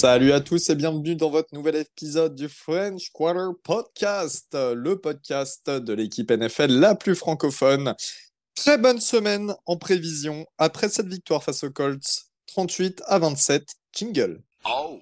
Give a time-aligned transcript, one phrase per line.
[0.00, 5.68] Salut à tous et bienvenue dans votre nouvel épisode du French Quarter Podcast, le podcast
[5.68, 7.96] de l'équipe NFL la plus francophone.
[8.54, 13.74] Très bonne semaine en prévision après cette victoire face aux Colts, 38 à 27.
[13.92, 14.40] Jingle.
[14.64, 15.00] Oh.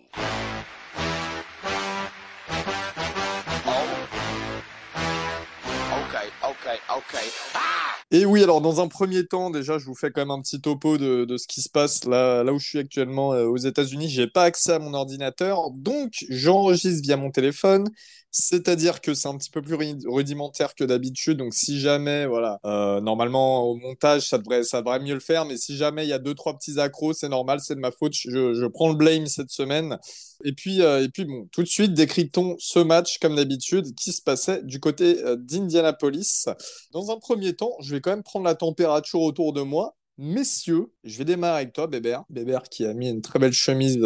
[8.13, 10.61] Et oui, alors dans un premier temps, déjà, je vous fais quand même un petit
[10.61, 14.09] topo de, ce qui se passe là, là où je suis actuellement euh, aux États-Unis.
[14.09, 17.89] J'ai pas accès à mon ordinateur, donc j'enregistre via mon téléphone.
[18.39, 19.77] C'est-à-dire que c'est un petit peu plus
[20.07, 21.39] rudimentaire que d'habitude.
[21.39, 25.47] Donc, si jamais, voilà, euh, normalement au montage, ça devrait, ça devrait mieux le faire.
[25.47, 27.91] Mais si jamais il y a deux, trois petits accros, c'est normal, c'est de ma
[27.91, 28.13] faute.
[28.13, 29.99] Je, je, prends le blame cette semaine.
[30.45, 34.13] Et puis, euh, et puis bon, tout de suite, décryptons ce match comme d'habitude qui
[34.13, 36.45] se passait du côté euh, d'Indianapolis.
[36.93, 39.97] Dans un premier temps, je vais quand même prendre la température autour de moi.
[40.19, 42.25] Messieurs, je vais démarrer avec toi, Bébert.
[42.29, 43.99] Bébert qui a mis une très belle chemise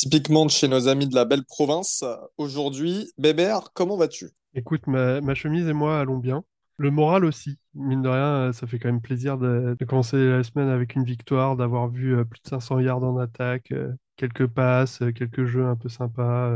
[0.00, 2.04] typiquement de chez nos amis de la belle province.
[2.38, 4.30] Aujourd'hui, Bébert, comment vas-tu?
[4.54, 6.42] Écoute, ma, chemise et moi allons bien.
[6.78, 10.68] Le moral aussi, mine de rien, ça fait quand même plaisir de, commencer la semaine
[10.68, 15.02] avec une victoire, d'avoir vu euh, plus de 500 yards en attaque, euh, quelques passes,
[15.02, 16.50] euh, quelques jeux un peu sympas,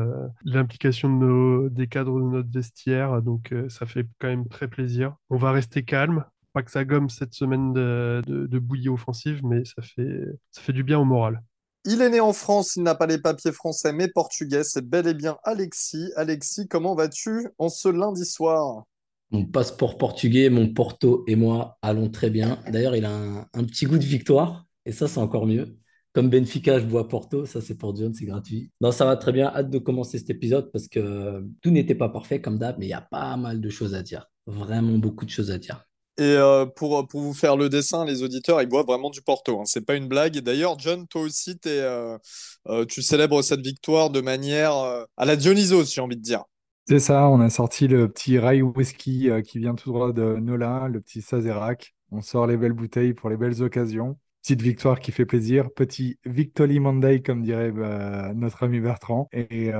[0.44, 5.14] l'implication de des cadres de notre vestiaire, donc ça fait quand même très plaisir.
[5.28, 9.66] On va rester calme, pas que ça gomme cette semaine de, de bouillie offensive, mais
[9.66, 11.42] ça fait, ça fait du bien au moral.
[11.86, 15.06] Il est né en France, il n'a pas les papiers français mais portugais, c'est bel
[15.06, 16.10] et bien Alexis.
[16.16, 18.84] Alexis, comment vas-tu en ce lundi soir?
[19.30, 22.58] Mon passeport portugais, mon Porto et moi allons très bien.
[22.68, 23.10] D'ailleurs, il a
[23.52, 25.76] un, petit goût de victoire et ça, c'est encore mieux.
[26.14, 28.70] Comme Benfica, je bois Porto, ça c'est pour John, c'est gratuit.
[28.80, 32.08] Non, ça va très bien, hâte de commencer cet épisode parce que tout n'était pas
[32.08, 34.30] parfait comme d'hab, mais il y a pas mal de choses à dire.
[34.46, 35.84] Vraiment beaucoup de choses à dire.
[36.16, 39.60] Et euh, pour, pour vous faire le dessin, les auditeurs, ils boivent vraiment du Porto.
[39.60, 39.64] Hein.
[39.64, 40.38] C'est pas une blague.
[40.38, 42.16] D'ailleurs, John, toi aussi, euh,
[42.68, 44.72] euh, tu célèbres cette victoire de manière
[45.16, 46.44] à la Dionysos, j'ai envie de dire.
[46.86, 50.86] C'est ça, on a sorti le petit Rye Whisky qui vient tout droit de Nola,
[50.88, 51.94] le petit Sazerac.
[52.12, 54.18] On sort les belles bouteilles pour les belles occasions.
[54.42, 55.70] Petite victoire qui fait plaisir.
[55.74, 57.72] Petit Victory Monday, comme dirait
[58.34, 59.28] notre ami Bertrand.
[59.32, 59.72] Et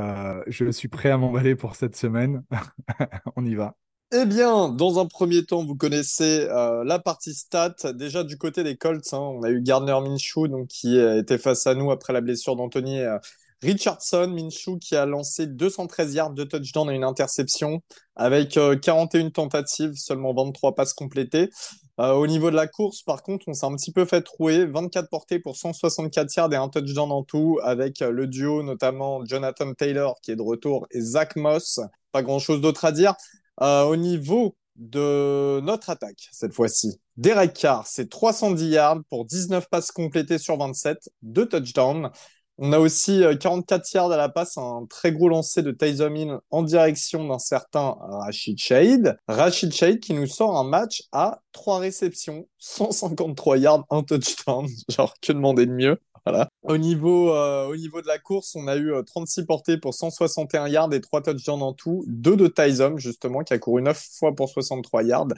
[0.49, 2.43] je suis prêt à m'emballer pour cette semaine.
[3.37, 3.77] on y va.
[4.17, 7.75] Eh bien, dans un premier temps, vous connaissez euh, la partie stat.
[7.95, 11.67] Déjà du côté des Colts, hein, on a eu Gardner Minshew donc, qui était face
[11.67, 13.19] à nous après la blessure d'Anthony euh,
[13.61, 14.29] Richardson.
[14.29, 17.81] Minshew qui a lancé 213 yards de touchdown et une interception
[18.15, 21.51] avec 41 euh, tentatives, seulement 23 passes complétées.
[21.99, 24.65] au niveau de la course, par contre, on s'est un petit peu fait trouer.
[24.65, 29.75] 24 portées pour 164 yards et un touchdown en tout, avec le duo notamment Jonathan
[29.75, 31.81] Taylor qui est de retour et Zach Moss.
[32.13, 33.15] Pas grand-chose d'autre à dire.
[33.61, 39.69] Euh, au niveau de notre attaque, cette fois-ci, Derek Carr, c'est 310 yards pour 19
[39.71, 42.11] passes complétées sur 27, 2 touchdowns.
[42.59, 46.15] On a aussi 44 euh, yards à la passe, un très gros lancer de Tyson
[46.15, 49.17] Hill en direction d'un certain Rachid Shade.
[49.27, 54.67] Rachid Shade qui nous sort un match à 3 réceptions, 153 yards, un touchdown.
[54.89, 55.99] Genre, que demander de mieux?
[56.63, 59.95] Au niveau, euh, au niveau de la course, on a eu 36 euh, portées pour
[59.95, 62.05] 161 yards et 3 touchdowns en tout.
[62.07, 65.29] Deux de Tyson, justement, qui a couru 9 fois pour 63 yards.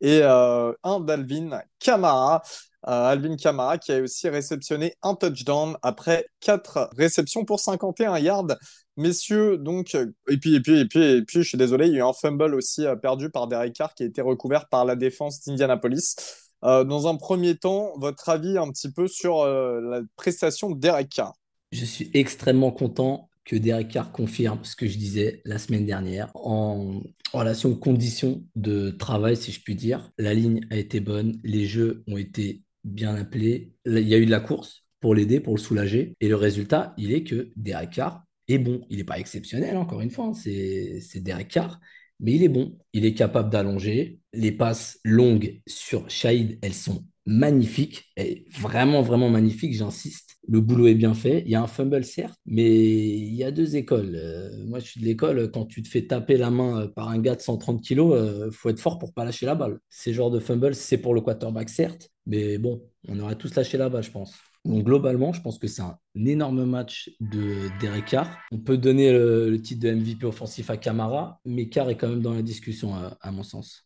[0.00, 2.42] Et euh, un d'Alvin Kamara.
[2.86, 8.58] Alvin Kamara qui a aussi réceptionné un touchdown après 4 réceptions pour 51 yards.
[8.98, 9.94] Messieurs, donc,
[10.28, 12.02] et puis, et puis, et puis, et puis, je suis désolé, il y a eu
[12.02, 16.14] un fumble aussi perdu par Derek Carr qui a été recouvert par la défense d'Indianapolis.
[16.64, 21.02] Euh, dans un premier temps, votre avis un petit peu sur euh, la prestation de
[21.14, 21.34] Carr
[21.72, 26.30] Je suis extrêmement content que Derek Carr confirme ce que je disais la semaine dernière
[26.34, 27.02] en
[27.34, 30.10] relation conditions de travail, si je puis dire.
[30.16, 34.24] La ligne a été bonne, les jeux ont été bien appelés, il y a eu
[34.24, 36.16] de la course pour l'aider, pour le soulager.
[36.20, 38.80] Et le résultat, il est que Derek Carr est bon.
[38.88, 40.32] Il n'est pas exceptionnel, encore une fois, hein.
[40.34, 41.80] c'est Derek Carr,
[42.20, 42.78] mais il est bon.
[42.92, 44.20] Il est capable d'allonger.
[44.32, 48.04] Les passes longues sur Shahid, elles sont magnifiques.
[48.16, 50.36] Et vraiment, vraiment magnifiques, j'insiste.
[50.46, 51.42] Le boulot est bien fait.
[51.46, 54.14] Il y a un fumble, certes, mais il y a deux écoles.
[54.14, 57.08] Euh, moi, je suis de l'école, quand tu te fais taper la main euh, par
[57.08, 58.16] un gars de 130 kilos,
[58.46, 59.78] il faut être fort pour pas lâcher la balle.
[59.88, 63.78] Ces genres de fumble, c'est pour le quarterback, certes, mais bon, on aurait tous lâché
[63.78, 64.34] la balle, je pense.
[64.64, 68.38] Donc globalement, je pense que c'est un énorme match de Derek Carr.
[68.50, 72.22] On peut donner le, titre de MVP offensif à Camara, mais Carr est quand même
[72.22, 73.84] dans la discussion à, mon sens.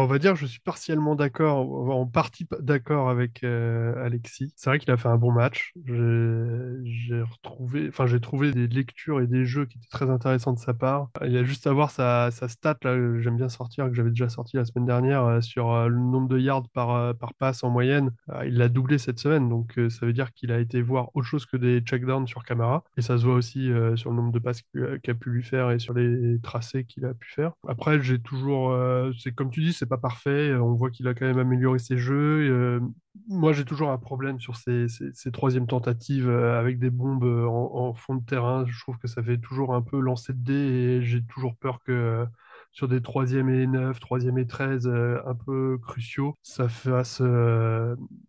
[0.00, 4.52] On va dire je suis partiellement d'accord, en partie d'accord avec euh, Alexis.
[4.56, 5.72] C'est vrai qu'il a fait un bon match.
[5.84, 10.58] J'ai retrouvé, enfin, j'ai trouvé des lectures et des jeux qui étaient très intéressants de
[10.58, 11.10] sa part.
[11.24, 14.28] Il y a juste à voir sa, stat, là, j'aime bien sortir, que j'avais déjà
[14.28, 17.70] sorti la semaine dernière, euh, sur euh, le nombre de yards par, par passe en
[17.70, 18.10] moyenne.
[18.46, 21.46] il l'a doublé cette semaine, donc ça veut dire qu'il a été voir autre chose
[21.46, 22.84] que des checkdowns sur Camara.
[22.96, 25.70] Et ça se voit aussi sur le nombre de passes qu'il a pu lui faire
[25.70, 27.52] et sur les tracés qu'il a pu faire.
[27.68, 28.76] Après, j'ai toujours,
[29.18, 30.54] c'est comme tu dis, c'est pas parfait.
[30.54, 32.48] On voit qu'il a quand même amélioré ses jeux.
[32.48, 32.80] Euh,
[33.26, 34.86] moi, j'ai toujours un problème sur ces,
[35.32, 38.64] troisièmes tentatives euh, avec des bombes euh, en, fond de terrain.
[38.64, 41.80] Je trouve que ça fait toujours un peu lancer de dés et j'ai toujours peur
[41.82, 42.24] que
[42.70, 47.20] sur des troisième et 9, troisième et 13 un peu cruciaux, ça fasse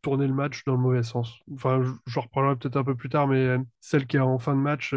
[0.01, 1.39] tourner le match dans le mauvais sens.
[1.53, 4.59] Enfin, je reprendrai peut-être un peu plus tard, mais celle qui est en fin de
[4.59, 4.93] match,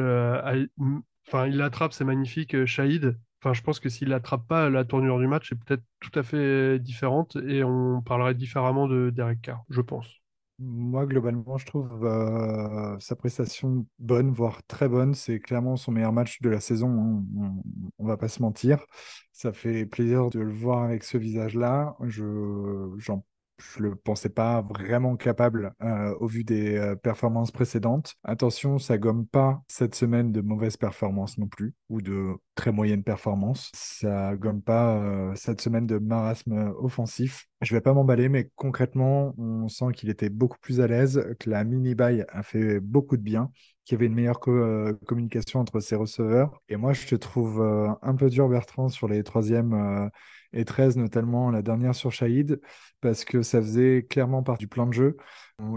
[1.29, 3.17] enfin, il l'attrape, c'est magnifique, Shahid.
[3.47, 6.25] Enfin, je pense que s'il n'attrape pas, la tournure du match est peut-être tout à
[6.25, 10.21] fait différente et on parlerait différemment de Derek Carr, je pense.
[10.59, 15.15] Moi, globalement, je trouve euh, sa prestation bonne, voire très bonne.
[15.15, 16.89] C'est clairement son meilleur match de la saison.
[16.89, 17.63] Hein.
[18.01, 18.85] On, ne va pas se mentir.
[19.31, 21.97] Ça fait plaisir de le voir avec ce visage-là.
[22.03, 23.25] Je, j'en
[23.59, 28.15] je le pensais pas vraiment capable euh, au vu des euh, performances précédentes.
[28.23, 33.03] Attention, ça gomme pas cette semaine de mauvaises performances non plus, ou de très moyennes
[33.03, 33.71] performances.
[33.75, 37.47] Ça gomme pas euh, cette semaine de marasme offensif.
[37.63, 41.49] Je vais pas m'emballer, mais concrètement, on sent qu'il était beaucoup plus à l'aise, que
[41.49, 43.51] la mini-buy a fait beaucoup de bien,
[43.85, 46.61] qu'il y avait une meilleure communication entre ses receveurs.
[46.69, 47.63] Et moi, je te trouve
[48.03, 50.11] un peu dur, Bertrand, sur les troisièmes
[50.57, 52.61] et 13, notamment la dernière sur Shahid,
[53.01, 55.17] parce que ça faisait clairement part du plan de jeu.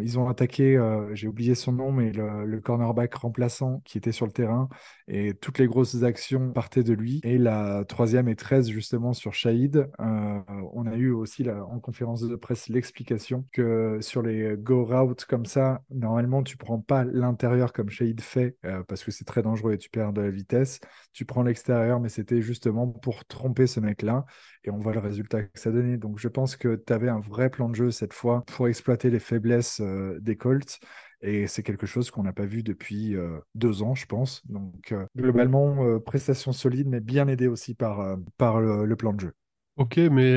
[0.02, 4.26] Ils ont attaqué, euh, j'ai oublié son nom, mais le, cornerback remplaçant qui était sur
[4.26, 4.68] le terrain,
[5.08, 7.22] et toutes les grosses actions partaient de lui.
[7.24, 10.40] Et la troisième et 13, justement, sur Shahid, euh,
[10.74, 15.46] on a eu aussi en conférence de presse l'explication que sur les go routes comme
[15.46, 19.74] ça, normalement, tu prends pas l'intérieur comme Shahid fait, euh, parce que c'est très dangereux
[19.74, 20.82] et tu perds de la vitesse.
[21.14, 24.26] Tu prends l'extérieur, mais c'était justement pour tromper ce mec-là.
[24.66, 25.98] Et on voit le résultat que ça donnait.
[25.98, 29.10] Donc je pense que tu avais un vrai plan de jeu cette fois pour exploiter
[29.10, 30.80] les faiblesses euh, des Colts.
[31.22, 34.46] Et c'est quelque chose qu'on n'a pas vu depuis euh, deux ans, je pense.
[34.48, 39.34] Donc, euh, globalement, prestation solide, mais bien aidé aussi par, par le, plan de jeu.
[39.76, 40.34] Ok, mais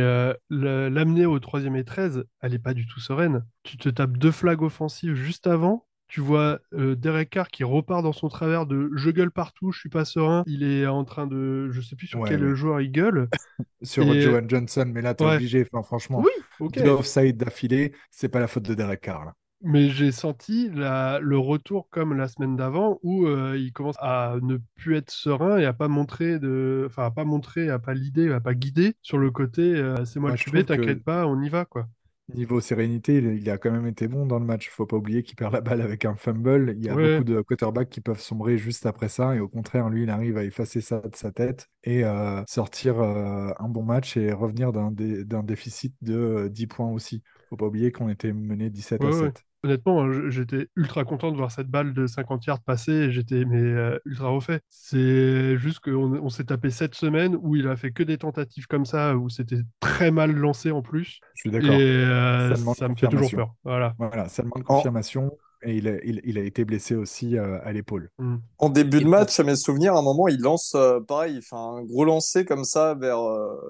[0.51, 3.45] l'amener au troisième et 13, elle n'est pas du tout sereine.
[3.63, 5.87] Tu te tapes deux flags offensives juste avant.
[6.13, 9.89] Tu vois Derek Carr qui repart dans son travers de je gueule partout, je suis
[9.89, 10.43] pas serein.
[10.47, 11.71] Il est en train de.
[11.71, 13.31] Je sais plus sur quel joueur il gueule.
[13.83, 15.67] sur Johan Johnson, mais là, t'es obligé.
[15.73, 16.77] Enfin, franchement, oui, ok.
[16.85, 19.25] offside d'affilée, c'est pas la faute de Derek Carr.
[19.25, 19.33] Là.
[19.65, 24.59] Mais j'ai senti le retour comme la semaine d'avant où euh, il commence à ne
[24.75, 28.31] plus être serein et à pas montrer de, enfin à pas montrer, à pas l'idée,
[28.33, 29.63] à pas guider sur le côté.
[29.63, 31.87] Euh, c'est moi le QB, t'inquiète pas, on y va quoi.
[32.35, 34.71] Niveau sérénité, il, a quand même été bon dans le match.
[34.71, 36.75] Faut pas oublier qu'il perd la balle avec un fumble.
[36.79, 39.35] Il y a beaucoup de quarterbacks qui peuvent sombrer juste après ça.
[39.35, 43.01] Et au contraire, lui, il arrive à effacer ça de sa tête et euh, sortir
[43.01, 47.23] un bon match et revenir d'un déficit de 10 points aussi.
[47.51, 51.37] Faut pas oublier qu'on était mené 17 à 7 honnêtement, hein, j'étais ultra content de
[51.37, 54.61] voir cette balle de 50 yards passer et j'étais mais, euh, ultra refait.
[54.69, 58.67] C'est juste qu'on on, s'est tapé cette semaine où il a fait que des tentatives
[58.67, 61.21] comme ça, où c'était très mal lancé en plus.
[61.35, 61.75] Je suis d'accord.
[61.75, 63.55] Et euh, ça, me fait toujours peur.
[63.65, 63.95] Voilà.
[63.99, 65.31] voilà ça demande confirmation.
[65.65, 68.11] Et il a, il, a, été blessé aussi euh, à l'épaule.
[68.19, 68.37] Mm.
[68.59, 70.77] En début de match, à mes souvenirs, à un moment, il lance,
[71.07, 73.19] pareil, il fait un gros lancer comme ça vers.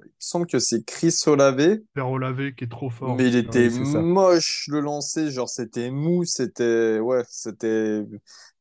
[0.05, 1.83] il semble que c'est Chris Olavé.
[1.95, 3.17] Vers Olavé qui est trop fort.
[3.17, 6.99] Mais il était moche le lancer, genre c'était mou, c'était.
[6.99, 8.05] Ouais, c'était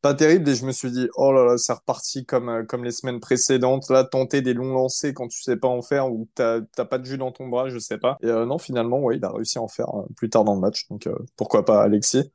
[0.02, 0.50] pas terrible.
[0.50, 3.90] Et je me suis dit, oh là là, c'est reparti comme, comme les semaines précédentes.
[3.90, 7.06] Là, tenter des longs lancers quand tu sais pas en faire ou t'as pas de
[7.06, 8.18] jus dans ton bras, je sais pas.
[8.22, 10.88] Et non, finalement, ouais, il a réussi à en faire plus tard dans le match.
[10.90, 12.32] Donc pourquoi pas Alexis?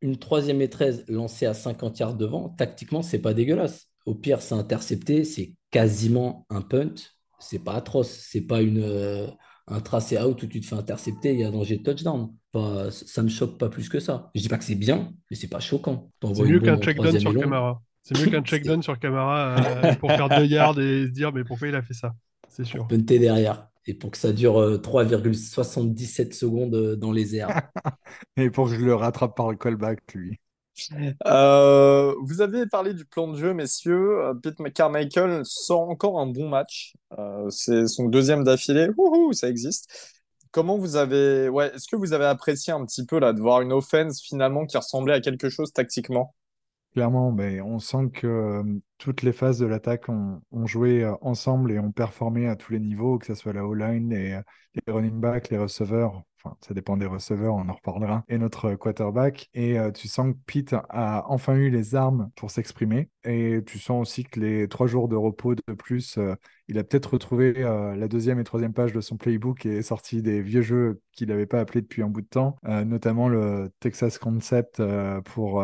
[0.00, 3.88] Une troisième et 13 lancée à 50 yards devant, tactiquement, c'est pas dégueulasse.
[4.06, 6.94] Au pire, c'est intercepté, c'est quasiment un punt.
[7.40, 8.10] C'est pas atroce.
[8.10, 9.26] C'est pas une, euh,
[9.66, 12.32] un tracé out où tu te fais intercepter, il y a danger de touchdown.
[12.52, 14.30] Enfin, ça me choque pas plus que ça.
[14.34, 16.10] Je dis pas que c'est bien, mais c'est pas choquant.
[16.22, 17.82] C'est mieux qu'un check down sur Camara.
[18.02, 21.32] C'est mieux qu'un check down sur Camara euh, pour faire deux yards et se dire
[21.32, 22.14] mais pourquoi il a fait ça?
[22.48, 22.86] C'est sûr.
[22.88, 27.62] Punter derrière et pour que ça dure 3,77 euh, secondes euh, dans les airs.
[28.36, 30.38] et pour que je le rattrape par le callback, lui.
[31.26, 34.18] Euh, vous avez parlé du plan de jeu, messieurs.
[34.42, 36.94] Pete Carmichael sort encore un bon match.
[37.48, 38.88] c'est son deuxième d'affilée.
[39.32, 39.90] Ça existe.
[40.52, 43.60] Comment vous avez, ouais, est-ce que vous avez apprécié un petit peu là de voir
[43.60, 46.34] une offense finalement qui ressemblait à quelque chose tactiquement?
[46.94, 48.62] Clairement, on sent que
[48.98, 53.18] toutes les phases de l'attaque ont, joué ensemble et ont performé à tous les niveaux,
[53.18, 54.40] que ce soit la O-line, les,
[54.74, 56.22] les running backs, les receveurs.
[56.42, 58.24] Enfin, ça dépend des receveurs, on en reparlera.
[58.28, 59.48] Et notre quarterback.
[59.54, 63.10] Et tu sens que Pete a enfin eu les armes pour s'exprimer.
[63.28, 66.18] Et tu sens aussi que les trois jours de repos de plus,
[66.66, 70.22] il a peut-être retrouvé la deuxième et troisième page de son playbook et est sorti
[70.22, 74.16] des vieux jeux qu'il n'avait pas appelés depuis un bout de temps, notamment le Texas
[74.16, 74.82] Concept
[75.26, 75.62] pour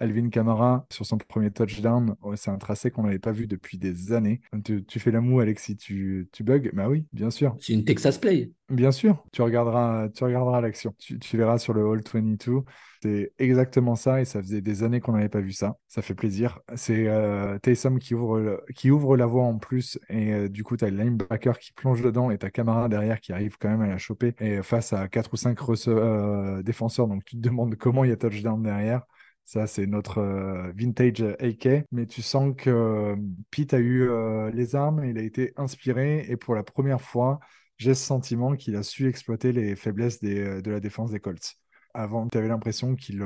[0.00, 2.16] Alvin Kamara sur son premier touchdown.
[2.34, 4.40] c'est un tracé qu'on n'avait pas vu depuis des années.
[4.64, 7.56] Tu, fais la moue, Alexis, tu, tu bugs Bah oui, bien sûr.
[7.60, 8.50] C'est une Texas Play.
[8.70, 10.94] Bien sûr, tu regarderas, tu regarderas l'action.
[10.98, 12.60] Tu, verras sur le Hall 22.
[13.02, 15.76] C'est exactement ça et ça faisait des années qu'on n'avait pas vu ça.
[15.88, 16.60] Ça fait plaisir.
[16.80, 20.88] C'est euh, Taysom qui ouvre, la voie en plus et euh, du coup, tu as
[20.88, 23.98] le linebacker qui plonge dedans et ta camarade derrière qui arrive quand même à la
[23.98, 25.58] choper et face à 4 ou 5
[25.88, 27.06] euh, défenseurs.
[27.06, 29.02] Donc, tu te demandes comment il y a touchdown derrière.
[29.44, 31.84] Ça, c'est notre euh, vintage AK.
[31.92, 33.14] Mais tu sens que
[33.50, 34.08] Pete a eu
[34.50, 36.24] les armes, il a été inspiré.
[36.30, 37.40] Et pour la première fois,
[37.76, 41.56] j'ai ce sentiment qu'il a su exploiter les faiblesses de la défense des Colts.
[41.92, 43.22] Avant, tu avais l'impression qu'il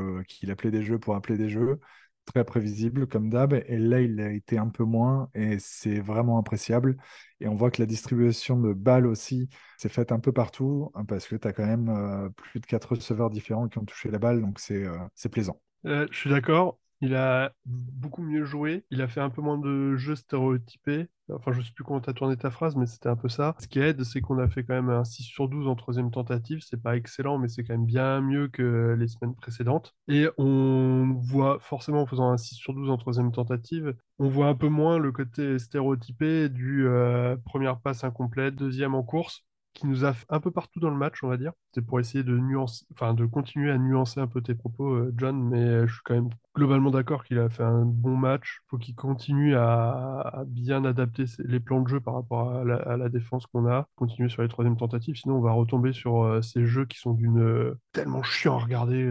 [0.50, 1.78] appelait des jeux pour appeler des jeux.
[2.26, 3.52] Très prévisible comme d'hab.
[3.52, 5.28] Et là, il a été un peu moins.
[5.35, 6.97] Et c'est vraiment appréciable.
[7.40, 10.90] Et on voit que la distribution de balles aussi s'est faite un peu partout.
[10.95, 14.11] Hein, parce que tu as quand même plus de quatre receveurs différents qui ont touché
[14.11, 14.40] la balle.
[14.40, 15.61] Donc c'est plaisant.
[15.87, 16.78] Euh, je suis d'accord.
[17.04, 18.87] Il a beaucoup mieux joué.
[18.90, 21.08] Il a fait un peu moins de jeux stéréotypés.
[21.30, 23.54] Enfin, je sais plus comment tu as tourné ta phrase, mais c'était un peu ça.
[23.58, 26.11] Ce qui aide, c'est qu'on a fait quand même un 6 sur 12 en troisième
[26.11, 26.61] tentative.
[26.62, 29.94] C'est pas excellent, mais c'est quand même bien mieux que les semaines précédentes.
[30.08, 34.46] Et on voit, forcément, en faisant un 6 sur 12 en troisième tentative, on voit
[34.46, 39.44] un peu moins le côté stéréotypé du euh, première passe incomplète, deuxième en course
[39.75, 41.52] qui nous a un peu partout dans le match, on va dire.
[41.75, 45.12] C'est pour essayer de nuancer, enfin de continuer à nuancer un peu tes propos, euh,
[45.16, 48.61] John, mais euh, je suis quand même globalement d'accord qu'il a fait un bon match.
[48.62, 52.64] Il faut qu'il continue à, bien adapter les plans de jeu par rapport à
[52.96, 56.42] la, défense qu'on a, continuer sur les troisièmes tentatives, sinon on va retomber sur euh,
[56.42, 59.11] ces jeux qui sont d'une tellement chiant à regarder.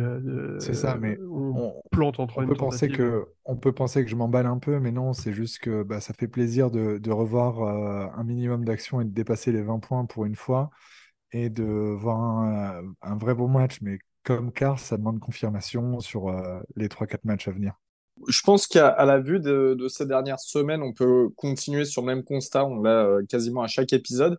[0.59, 4.09] c'est ça, mais on, plante en troisième on peut penser que On peut penser que
[4.09, 7.11] je m'emballe un peu, mais non, c'est juste que bah, ça fait plaisir de, de
[7.11, 10.69] revoir un minimum d'action et de dépasser les 20 points pour une fois
[11.33, 12.19] et de voir
[13.01, 13.79] un, vrai beau match.
[13.81, 17.73] Mais comme car, ça demande confirmation sur euh, les 3-4 matchs à venir.
[18.27, 22.23] Je pense qu'à la vue de, ces dernières semaines, on peut continuer sur le même
[22.23, 22.65] constat.
[22.65, 24.37] On l'a euh, quasiment à chaque épisode.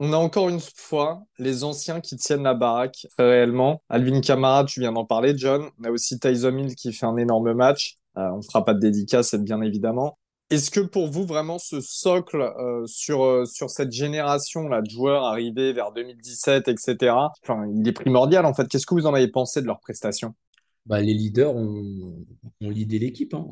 [0.00, 3.82] On a encore une fois les anciens qui tiennent la baraque, réellement.
[3.88, 5.70] Alvin Kamara, tu viens d'en parler, John.
[5.78, 7.98] On a aussi Tyson Hill qui fait un énorme match.
[8.18, 10.18] Euh, on ne fera pas de dédicace, bien évidemment.
[10.50, 14.90] Est-ce que pour vous, vraiment, ce socle euh, sur, euh, sur cette génération là, de
[14.90, 17.14] joueurs arrivés vers 2017, etc.,
[17.74, 20.34] il est primordial en fait Qu'est-ce que vous en avez pensé de leurs prestations
[20.84, 22.26] bah, Les leaders ont,
[22.60, 23.32] ont leadé l'équipe.
[23.32, 23.46] Hein.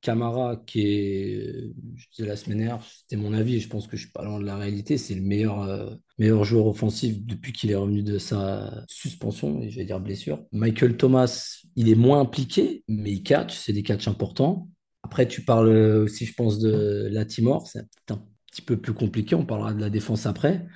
[0.00, 3.98] Camara, qui est, je disais la semaine dernière, c'était mon avis, et je pense que
[3.98, 7.52] je suis pas loin de la réalité, c'est le meilleur, euh, meilleur joueur offensif depuis
[7.52, 10.42] qu'il est revenu de sa suspension, et je vais dire blessure.
[10.52, 14.69] Michael Thomas, il est moins impliqué, mais il catch, c'est des catchs importants.
[15.10, 15.70] Après, tu parles
[16.04, 17.66] aussi, je pense, de la Timor.
[17.66, 19.34] C'est un petit peu plus compliqué.
[19.34, 20.68] On parlera de la défense après.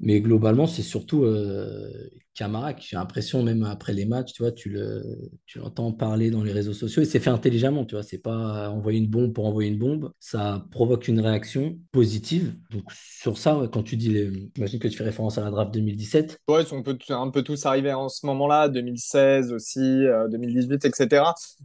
[0.00, 4.52] Mais globalement, c'est surtout euh, Camara qui j'ai l'impression, même après les matchs, tu vois,
[4.52, 5.02] tu le,
[5.46, 8.04] tu l'entends parler dans les réseaux sociaux et c'est fait intelligemment, tu vois.
[8.04, 10.12] C'est pas envoyer une bombe pour envoyer une bombe.
[10.20, 12.54] Ça provoque une réaction positive.
[12.70, 14.30] Donc, sur ça, quand tu dis, les...
[14.54, 16.38] j'imagine que tu fais référence à la draft 2017.
[16.48, 21.24] Ouais, on peut un peu tous arriver en ce moment-là, 2016 aussi, 2018, etc.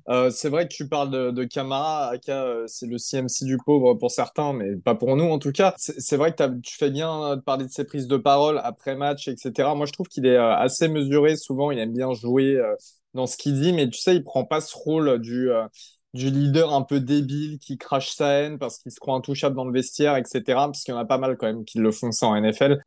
[0.10, 2.14] Euh, c'est vrai que tu parles de, Camara.
[2.30, 5.74] Euh, c'est le CMC du pauvre pour certains, mais pas pour nous en tout cas.
[5.78, 9.28] C'est vrai que tu fais bien de parler de ses prises de parole après match,
[9.28, 9.70] etc.
[9.76, 11.36] Moi, je trouve qu'il est euh, assez mesuré.
[11.36, 12.76] Souvent, il aime bien jouer euh,
[13.14, 15.66] dans ce qu'il dit, mais tu sais, il prend pas ce rôle du, euh,
[16.14, 19.66] du leader un peu débile qui crache sa haine parce qu'il se croit intouchable dans
[19.66, 20.42] le vestiaire, etc.
[20.46, 22.82] Parce qu'il y en a pas mal quand même qui le font ça en NFL.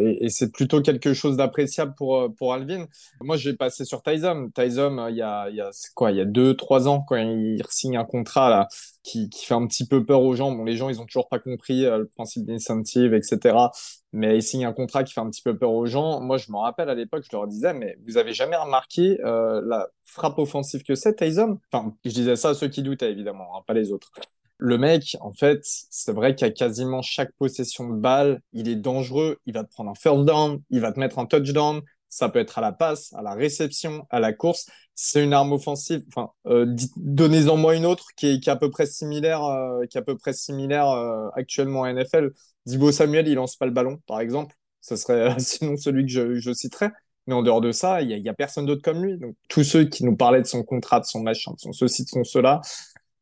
[0.00, 2.86] et, c'est plutôt quelque chose d'appréciable pour, pour Alvin.
[3.20, 4.50] Moi, j'ai passé sur Tyson.
[4.54, 7.16] Tyson, il y a, il y a quoi, il y a deux, trois ans, quand
[7.16, 8.68] il signe un contrat
[9.02, 10.50] qui, qui fait un petit peu peur aux gens.
[10.50, 13.68] Bon, les gens, ils ont toujours pas compris le principe d'incentive, etc
[14.12, 16.20] mais il signe un contrat qui fait un petit peu peur aux gens.
[16.20, 19.62] Moi, je me rappelle à l'époque, je leur disais, mais vous avez jamais remarqué euh,
[19.64, 21.58] la frappe offensive que c'est, Tyson?
[21.72, 24.10] Enfin, je disais ça à ceux qui doutaient, évidemment, hein, pas les autres.
[24.58, 29.38] Le mec, en fait, c'est vrai qu'à quasiment chaque possession de balle, il est dangereux.
[29.46, 31.80] Il va te prendre un first down, il va te mettre un touchdown.
[32.10, 34.68] Ça peut être à la passe, à la réception, à la course.
[34.94, 36.02] C'est une arme offensive.
[36.08, 39.86] Enfin, euh, donnez-en moi une autre qui est, qui est à peu près similaire, euh,
[39.86, 42.32] qui est à peu près similaire euh, actuellement à NFL.
[42.66, 44.54] Dibo Samuel, il lance pas le ballon, par exemple.
[44.82, 46.90] Ce serait sinon celui que je, je citerais.
[47.26, 49.16] Mais en dehors de ça, il n'y a, a, personne d'autre comme lui.
[49.18, 52.04] Donc, tous ceux qui nous parlaient de son contrat, de son machin, de son ceci,
[52.04, 52.60] de son cela,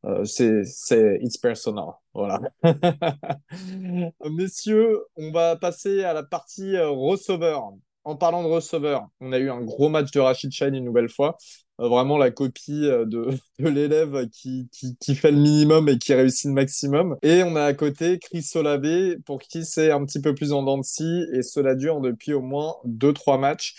[0.05, 1.89] euh, c'est, c'est it's personal.
[2.15, 2.41] Voilà.
[4.31, 7.73] Messieurs, on va passer à la partie euh, receveur.
[8.05, 11.11] En parlant de receveur, on a eu un gros match de Rachid Shine une nouvelle
[11.11, 11.37] fois.
[11.81, 13.07] Euh, vraiment la copie de,
[13.59, 17.17] de l'élève qui, qui, qui, fait le minimum et qui réussit le maximum.
[17.23, 20.63] Et on a à côté Chris Olave, pour qui c'est un petit peu plus en
[20.63, 23.75] dents de scie, et cela dure depuis au moins 2-3 matchs.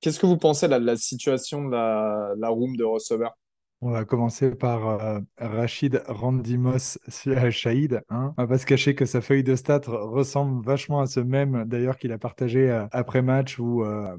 [0.00, 3.36] Qu'est-ce que vous pensez de la situation de la, la room de receveur
[3.82, 8.02] on va commencer par euh, Rachid Randimos Shahid.
[8.10, 8.34] Hein.
[8.36, 11.64] On va pas se cacher que sa feuille de stats ressemble vachement à ce même,
[11.64, 14.16] d'ailleurs, qu'il a partagé euh, après match où euh,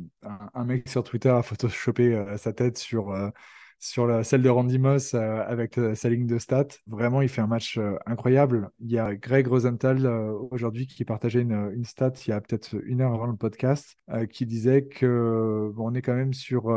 [0.53, 3.13] un, mec sur Twitter a photoshopé sa tête sur
[3.81, 6.67] sur celle de Randy Moss euh, avec euh, sa ligne de stats.
[6.85, 8.69] Vraiment, il fait un match euh, incroyable.
[8.79, 10.07] Il y a Greg Rosenthal
[10.51, 13.97] aujourd'hui qui partageait une, stat il y a peut-être une heure avant le podcast
[14.31, 16.69] qui disait que on est quand même sur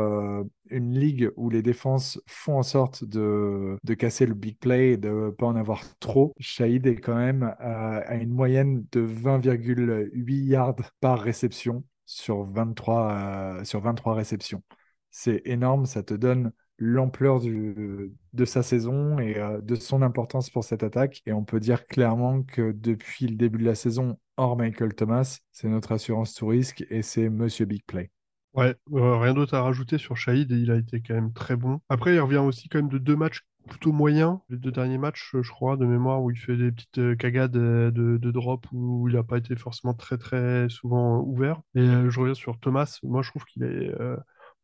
[0.69, 4.97] une ligue où les défenses font en sorte de, de casser le big play et
[4.97, 6.33] de ne pas en avoir trop.
[6.39, 13.81] Shahid est quand même à une moyenne de 20,8 yards par réception sur 23, sur
[13.81, 14.63] 23 réceptions.
[15.11, 20.63] C'est énorme, ça te donne l'ampleur de sa saison et euh, de son importance pour
[20.63, 21.21] cette attaque.
[21.25, 25.39] Et on peut dire clairement que depuis le début de la saison, hors Michael Thomas,
[25.51, 28.11] c'est notre assurance tout risque et c'est Monsieur Big Play.
[28.53, 31.79] Ouais, euh, rien d'autre à rajouter sur Shahid, il a été quand même très bon.
[31.89, 35.35] Après, il revient aussi quand même de deux matchs plutôt moyens, les deux derniers matchs,
[35.41, 39.09] je crois, de mémoire, où il fait des petites euh, cagades de, de drop, où
[39.09, 41.61] il n'a pas été forcément très très souvent ouvert.
[41.73, 43.91] Et je reviens sur Thomas, moi je trouve qu'il est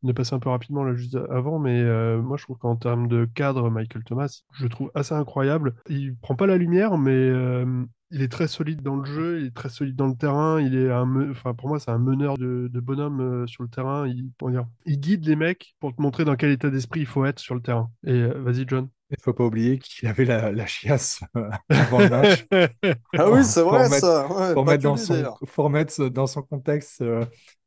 [0.02, 2.76] on est passé un peu rapidement là juste avant, mais euh, moi je trouve qu'en
[2.76, 5.74] termes de cadre, Michael Thomas, je le trouve assez incroyable.
[5.88, 9.46] Il prend pas la lumière, mais euh, il est très solide dans le jeu, il
[9.46, 10.60] est très solide dans le terrain.
[10.60, 14.06] Il est un, enfin pour moi c'est un meneur de, bonhomme euh, sur le terrain.
[14.08, 17.24] Il, dire, il guide les mecs pour te montrer dans quel état d'esprit il faut
[17.24, 17.90] être sur le terrain.
[18.04, 18.88] Et vas-y John.
[19.10, 21.22] Il faut pas oublier qu'il avait la, chiasse
[21.68, 22.46] avant le match.
[23.18, 24.26] ah oui, c'est vrai ça.
[24.54, 27.04] pour, mettre dans son, faut remettre dans son contexte.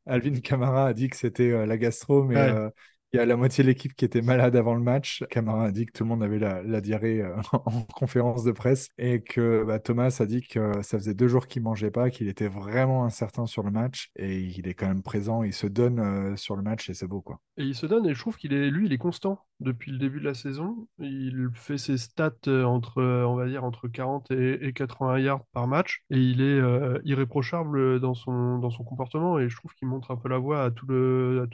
[0.05, 2.69] Alvin Kamara a dit que c'était euh, la gastro, mais euh,
[3.15, 5.23] il y a la moitié de l'équipe qui était malade avant le match.
[5.29, 8.89] Kamara a dit que tout le monde avait la, diarrhée euh, en conférence de presse
[8.97, 12.27] et que bah, Thomas a dit que ça faisait deux jours qu'il mangeait pas, qu'il
[12.27, 16.35] était vraiment incertain sur le match et il est quand même présent, il se donne
[16.35, 17.39] sur le match et c'est beau quoi.
[17.57, 19.97] Et il se donne et je trouve qu'il est lui, il est constant depuis le
[19.97, 20.87] début de la saison.
[20.99, 25.45] Il fait ses stats euh, entre, euh, on va dire, entre 40 et, 80 yards
[25.53, 26.03] par match.
[26.09, 29.39] Et il est euh, irréprochable dans son, dans son comportement.
[29.39, 30.87] Et je trouve qu'il montre un peu la voie à, tous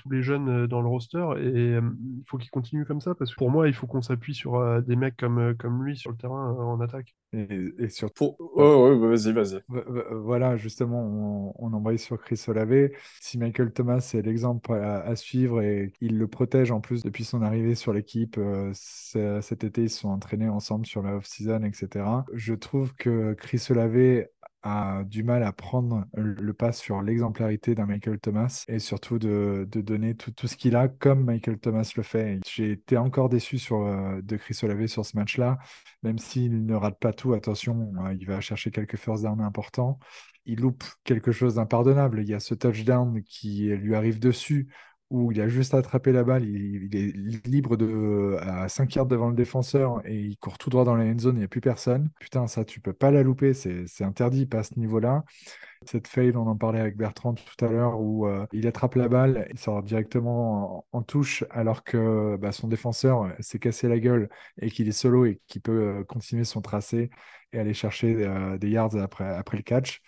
[0.09, 1.25] les jeunes dans le roster.
[1.53, 3.15] Il faut qu'il continue comme ça.
[3.15, 6.11] Parce que pour moi, il faut qu'on s'appuie sur des mecs comme, comme lui sur
[6.11, 7.15] le terrain en attaque.
[7.33, 8.35] Et, surtout.
[8.39, 9.61] Oh, vas-y, vas-y.
[10.11, 12.89] Voilà, justement, on, on envoie sur Chris Olave.
[13.21, 17.41] Si Michael Thomas est l'exemple à, suivre et il le protège en plus depuis son
[17.41, 22.05] arrivée sur l'équipe, euh, cet été, ils se sont entraînés ensemble sur la off-season, etc.
[22.33, 24.25] Je trouve que Chris Olave
[24.63, 29.67] a du mal à prendre le pas sur l'exemplarité d'un Michael Thomas et surtout de,
[29.71, 32.39] donner tout, ce qu'il a comme Michael Thomas le fait.
[32.47, 35.57] J'ai été encore déçu sur, euh, de Chris Olave sur ce match-là,
[36.03, 39.99] même s'il ne rate pas tout, attention, euh, il va chercher quelques first downs importants.
[40.45, 42.21] Il loupe quelque chose d'impardonnable.
[42.21, 44.69] Il y a ce touchdown qui lui arrive dessus
[45.11, 49.27] où il a juste attrapé la balle, il, est libre de, à 5 yards devant
[49.27, 51.59] le défenseur et il court tout droit dans la end zone, il n'y a plus
[51.59, 52.09] personne.
[52.19, 55.25] Putain, ça, tu peux pas la louper, c'est interdit, pas à ce niveau-là.
[55.85, 59.09] Cette fade, on en parlait avec Bertrand tout à l'heure, où euh, il attrape la
[59.09, 64.29] balle, il sort directement en, touche, alors que bah, son défenseur s'est cassé la gueule
[64.61, 67.09] et qu'il est solo et qu'il peut euh, continuer son tracé
[67.51, 70.01] et aller chercher euh, des yards après, après le catch.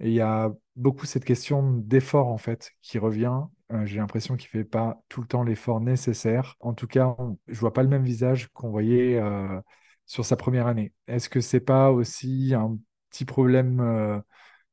[0.00, 3.40] Et il y a beaucoup cette question d'effort, en fait, qui revient
[3.72, 6.56] euh, j'ai l'impression qu'il ne fait pas tout le temps l'effort nécessaire.
[6.60, 9.60] En tout cas, je ne vois pas le même visage qu'on voyait euh,
[10.06, 10.92] sur sa première année.
[11.06, 12.78] Est-ce que c'est pas aussi un
[13.10, 14.20] petit problème euh,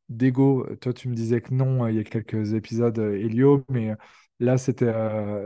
[0.09, 0.67] d'ego?
[0.81, 3.93] Toi, tu me disais que non, il y a quelques épisodes, Elio, mais
[4.39, 4.93] là, c'était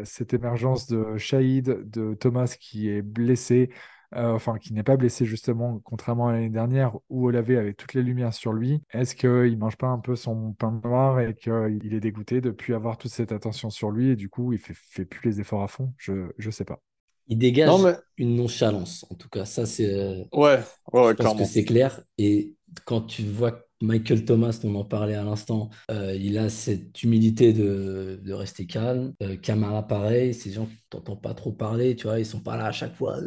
[0.05, 3.71] cette émergence de Shahid, de Thomas qui est blessé.
[4.13, 7.93] Euh, enfin qui n'est pas blessé justement, contrairement à l'année dernière où Olavé avait toutes
[7.93, 8.81] les lumières sur lui.
[8.91, 12.73] Est-ce qu'il mange pas un peu son pain noir et qu'il est dégoûté de plus
[12.75, 15.63] avoir toute cette attention sur lui et du coup il fait, fait plus les efforts
[15.63, 15.93] à fond?
[15.97, 16.81] Je je sais pas.
[17.27, 17.69] Il dégage
[18.17, 19.45] une nonchalance, en tout cas.
[19.45, 19.93] Ça, c'est.
[19.93, 20.59] Euh, ouais,
[20.91, 22.01] ouais, je pense que c'est clair.
[22.17, 27.01] Et quand tu vois Michael Thomas, on en parlait à l'instant, euh, il a cette
[27.03, 29.13] humilité de, de rester calme.
[29.41, 32.65] Camara, pareil, ces gens qui t'entends pas trop parler, tu vois, ils sont pas là
[32.65, 33.19] à chaque fois.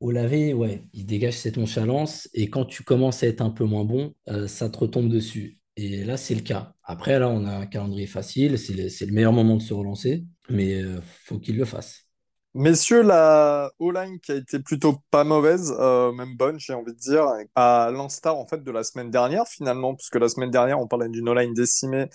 [0.00, 3.64] Au laver, ouais, il dégage cette nonchalance et quand tu commences à être un peu
[3.64, 5.58] moins bon, euh, ça te retombe dessus.
[5.76, 6.74] Et là, c'est le cas.
[6.82, 10.80] Après, là, on a un calendrier facile, c'est le, meilleur moment de se relancer, mais
[10.80, 12.06] il faut qu'il le fasse.
[12.54, 16.98] Messieurs, la O-line qui a été plutôt pas mauvaise, euh, même bonne, j'ai envie de
[16.98, 20.88] dire, à l'instar en fait de la semaine dernière finalement, puisque la semaine dernière on
[20.88, 22.08] parlait d'une O-line décimée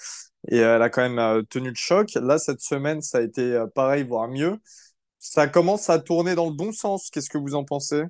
[0.50, 2.10] et elle a quand même euh, tenu le choc.
[2.16, 4.58] Là, cette semaine, ça a été euh, pareil, voire mieux.
[5.28, 7.10] Ça commence à tourner dans le bon sens.
[7.10, 8.04] Qu'est-ce que vous en pensez?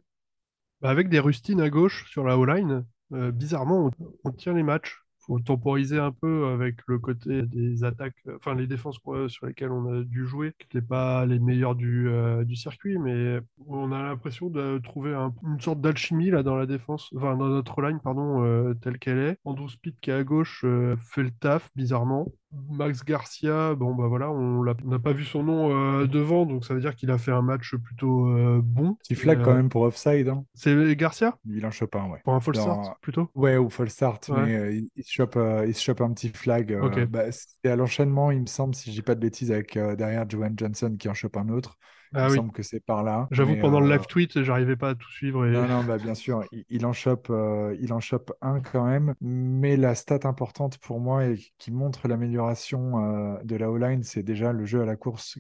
[0.82, 3.90] Bah, avec des rustines à gauche sur la O-line, euh, bizarrement,
[4.26, 5.00] on, tient les matchs.
[5.20, 9.48] Faut temporiser un peu avec le côté des attaques, euh, enfin les défenses qu'on- sur
[9.48, 13.92] lesquelles on a dû jouer, qui n'étaient pas les meilleures du, euh, circuit, mais on
[13.92, 17.82] a l'impression de trouver un- une sorte d'alchimie là dans la défense, enfin dans notre
[17.82, 19.38] line, pardon, euh, telle qu'elle est.
[19.46, 22.28] Andrew Speed qui est à gauche euh, fait le taf, bizarrement.
[22.70, 26.74] Max Garcia, bon bah voilà, on n'a pas vu son nom euh, devant, donc ça
[26.74, 28.96] veut dire qu'il a fait un match plutôt euh, bon.
[28.96, 30.28] Petit flag quand euh, même pour offside.
[30.30, 30.46] Hein.
[30.54, 31.38] c'est Garcia?
[31.46, 32.20] Vilain Chopin, ouais.
[32.24, 33.30] Pour un false Dans- start, plutôt?
[33.36, 34.46] Ouais, ou false start, Ouais.
[34.46, 35.38] mais il, il se chope,
[35.68, 36.74] il chope un petit flag.
[36.74, 37.06] euh, Ok.
[37.06, 40.30] bah, c'est à l'enchaînement, il me semble, si je dis pas de bêtises, avec derrière
[40.30, 41.78] Joan Johnson qui en chope un autre.
[42.12, 42.38] Il Ah me oui.
[42.38, 43.28] semble que c'est par là.
[43.32, 45.98] J'avoue, pendant le euh, live tweet, j'arrivais pas à tout suivre et Non, non, bah,
[46.00, 49.14] bien sûr, il, il en chope, euh, il en chope un quand même.
[49.22, 53.04] Mais la stat importante pour moi et qui montre l'amélioration
[53.36, 55.38] euh, de la O-line, c'est déjà le jeu à la course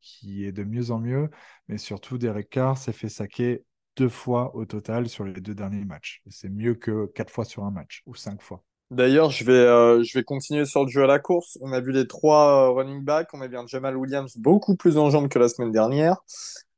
[0.00, 1.30] qui est de mieux en mieux.
[1.68, 3.64] Mais surtout, Derek Carr s'est fait saquer
[3.96, 6.22] deux fois au total sur les deux derniers matchs.
[6.28, 8.64] C'est mieux que quatre fois sur un match ou cinq fois.
[8.92, 11.56] D'ailleurs, je vais, euh, je vais continuer sur le jeu à la course.
[11.62, 13.28] On a vu les trois euh, running backs.
[13.32, 16.18] On a vu un Jamal Williams beaucoup plus en jambes que la semaine dernière.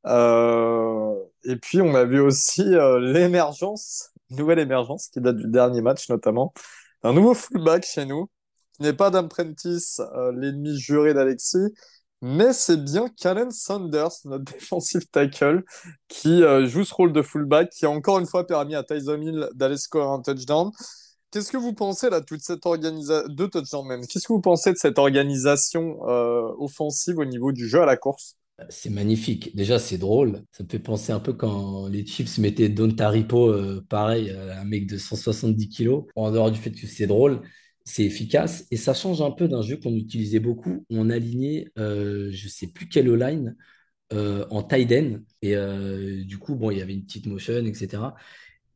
[0.07, 2.63] Euh, et puis, on a vu aussi
[3.01, 6.55] l'émergence, nouvelle émergence qui date du dernier match notamment.
[7.03, 8.31] Un nouveau fullback chez nous,
[8.77, 11.75] qui n'est pas d'apprentice, euh, l'ennemi juré d'Alexis,
[12.23, 15.65] mais c'est bien Callen Saunders, notre defensive tackle,
[16.07, 19.49] qui joue ce rôle de fullback, qui a encore une fois permis à Tyson Hill
[19.55, 20.71] d'aller scorer un touchdown.
[21.35, 23.27] Qu'est-ce que vous pensez là, toute cette organisation,
[24.09, 27.97] qu'est-ce que vous pensez de cette organisation euh, offensive au niveau du jeu à la
[27.97, 28.39] course?
[28.69, 29.51] C'est magnifique.
[29.57, 30.45] Déjà, c'est drôle.
[30.53, 34.57] Ça me fait penser un peu quand les Chiefs mettaient Don Taripo, euh, pareil, euh,
[34.57, 36.05] un mec de 170 kilos.
[36.15, 37.41] En dehors du fait que c'est drôle,
[37.85, 38.65] c'est efficace.
[38.71, 40.87] Et ça change un peu d'un jeu qu'on utilisait beaucoup.
[40.89, 43.57] On alignait, euh, je sais plus quelle line
[44.13, 45.19] en tight end.
[45.43, 45.57] Et
[46.25, 47.99] du coup, bon, il y avait une petite motion, etc.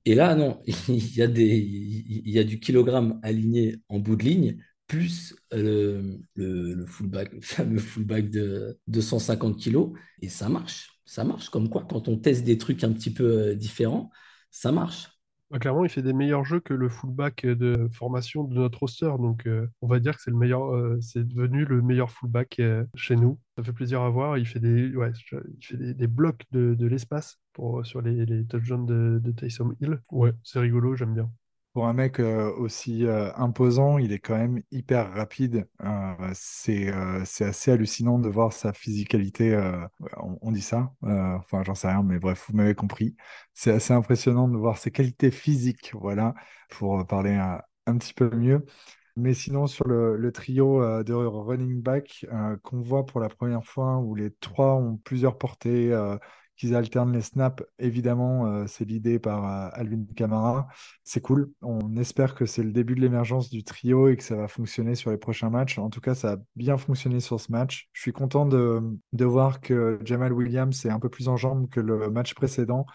[0.09, 6.19] Et là, non, il y a du kilogramme aligné en bout de ligne, plus le,
[6.35, 9.93] le, fullback, fameux fullback de 250 kilos,
[10.23, 10.99] et ça marche.
[11.05, 11.51] Ça marche.
[11.51, 14.11] Comme quoi, quand on teste des trucs un petit peu euh, différents,
[14.51, 15.11] ça marche.
[15.51, 19.11] Bah, clairement, il fait des meilleurs jeux que le fullback de formation de notre roster.
[19.19, 23.39] Donc, euh, on va dire que c'est euh, devenu le meilleur fullback euh, chez nous.
[23.57, 24.37] Ça fait plaisir à voir.
[24.37, 30.01] Il fait des, blocs de, l'espace pour, sur les, les touchdowns de, de Taysom Hill.
[30.11, 31.31] Ouais, c'est rigolo, j'aime bien.
[31.75, 33.05] Pour un mec aussi
[33.37, 35.69] imposant, il est quand même hyper rapide.
[35.85, 39.57] Euh, c'est assez hallucinant de voir sa physicalité.
[40.43, 43.15] on, dit ça, enfin j'en sais rien, mais bref, vous m'avez compris.
[43.55, 46.35] C'est assez impressionnant de voir ses qualités physiques, voilà,
[46.71, 48.65] pour parler un, petit peu mieux.
[49.17, 52.27] Mais sinon, sur le, trio de running back
[52.65, 55.93] qu'on voit pour la première fois, où les trois ont plusieurs portées,
[56.59, 60.69] qu'ils alternent les snaps, évidemment, euh, c'est l'idée par euh, Alvin Kamara.
[61.05, 61.51] C'est cool.
[61.63, 64.95] On espère que c'est le début de l'émergence du trio et que ça va fonctionner
[64.95, 65.79] sur les prochains matchs.
[65.79, 67.89] En tout cas, ça a bien fonctionné sur ce match.
[67.93, 71.69] Je suis content de, de voir que Jamal Williams est un peu plus en jambes
[71.71, 72.87] que le match précédent.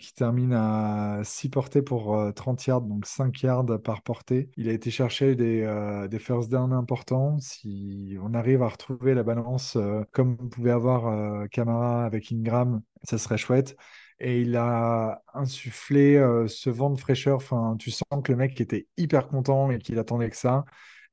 [0.00, 4.50] Il termine à 6 portées pour euh, 30 yards, donc 5 yards par portée.
[4.56, 7.38] Il a été chercher des, euh, des first down importants.
[7.38, 12.32] Si on arrive à retrouver la balance euh, comme vous pouvez avoir euh, Camara avec
[12.32, 13.76] Ingram, ça serait chouette.
[14.20, 17.36] Et il a insufflé euh, ce vent de fraîcheur.
[17.36, 20.64] Enfin, tu sens que le mec était hyper content et qu'il attendait que ça.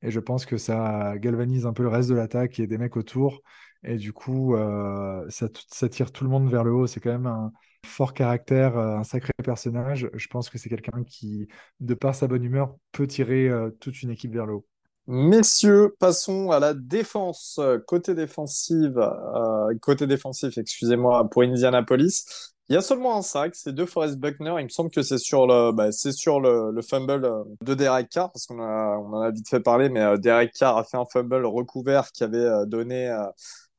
[0.02, 2.96] Et je pense que ça galvanise un peu le reste de l'attaque et des mecs
[2.96, 3.42] autour.
[3.82, 6.86] Et du coup, euh, ça, tire tout le monde vers le haut.
[6.86, 7.52] C'est quand même un
[7.84, 10.08] fort caractère, euh, un sacré personnage.
[10.14, 11.48] Je pense que c'est quelqu'un qui,
[11.80, 13.50] de par sa bonne humeur, peut tirer
[13.80, 14.66] toute une équipe vers le haut.
[15.12, 17.58] Messieurs, passons à la défense.
[17.88, 22.24] Côté défensive, euh, côté défensif, excusez-moi, pour Indianapolis.
[22.68, 24.54] Il y a seulement un sac, c'est deux Forrest Buckner.
[24.60, 27.74] Il me semble que c'est sur le, bah, c'est sur le, le fumble euh, de
[27.74, 30.76] Derek Carr, parce qu'on a, on en a vite fait parler, mais euh, Derek Carr
[30.78, 33.24] a fait un fumble recouvert qui avait euh, donné euh,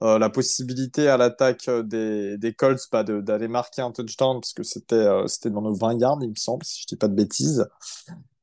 [0.03, 4.95] euh, la possibilité à l'attaque des, Colts bah, d'aller marquer un touchdown, parce que c'était
[4.95, 7.65] euh, c'était dans nos 20 yards, il me semble, si je dis pas de bêtises.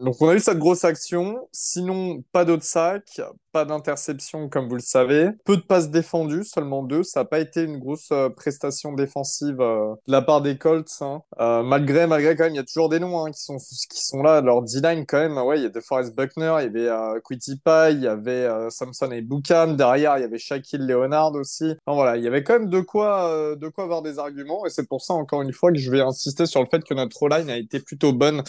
[0.01, 4.77] Donc on a eu cette grosse action, sinon pas d'autres sacs, pas d'interception comme vous
[4.77, 8.29] le savez, peu de passes défendues, seulement deux, ça n'a pas été une grosse euh,
[8.29, 11.23] prestation défensive euh, de la part des Colts, hein.
[11.41, 14.05] Euh, malgré, malgré quand même, il y a toujours des noms hein, qui, sont, qui
[14.05, 17.21] sont là, leur D-line quand même, ouais, il y a DeForest Buckner, il y avait
[17.25, 21.75] Quitty Pie, il y avait Samson et Boukham, derrière il y avait Shaquille Leonard aussi,
[21.87, 24.71] enfin, voilà, il y avait quand même de quoi, de quoi avoir des arguments, et
[24.71, 27.21] c'est pour ça encore une fois que je vais insister sur le fait que notre
[27.21, 28.45] O-line a été plutôt bonne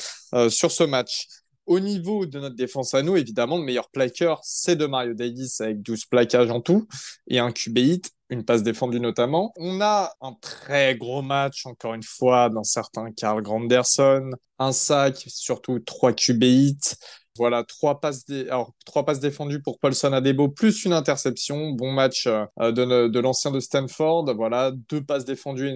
[0.50, 1.28] sur ce match.
[1.70, 5.62] Au niveau de notre défense à nous, évidemment, le meilleur plaqueur, c'est de Mario Davis
[5.62, 6.88] avec 12 plaquages en tout
[7.28, 9.54] et un QB hit, une passe défendue notamment.
[9.56, 15.24] On a un très gros match, encore une fois, dans certains Carl Granderson, un sac,
[15.28, 16.96] surtout trois QB hits.
[17.40, 18.26] Voilà, trois passes.
[18.30, 21.70] Alors, trois passes défendues pour Paulson Adebo, plus une interception.
[21.70, 24.36] Bon match euh, de, l'ancien de Stanford.
[24.36, 25.72] Voilà, deux passes défendues,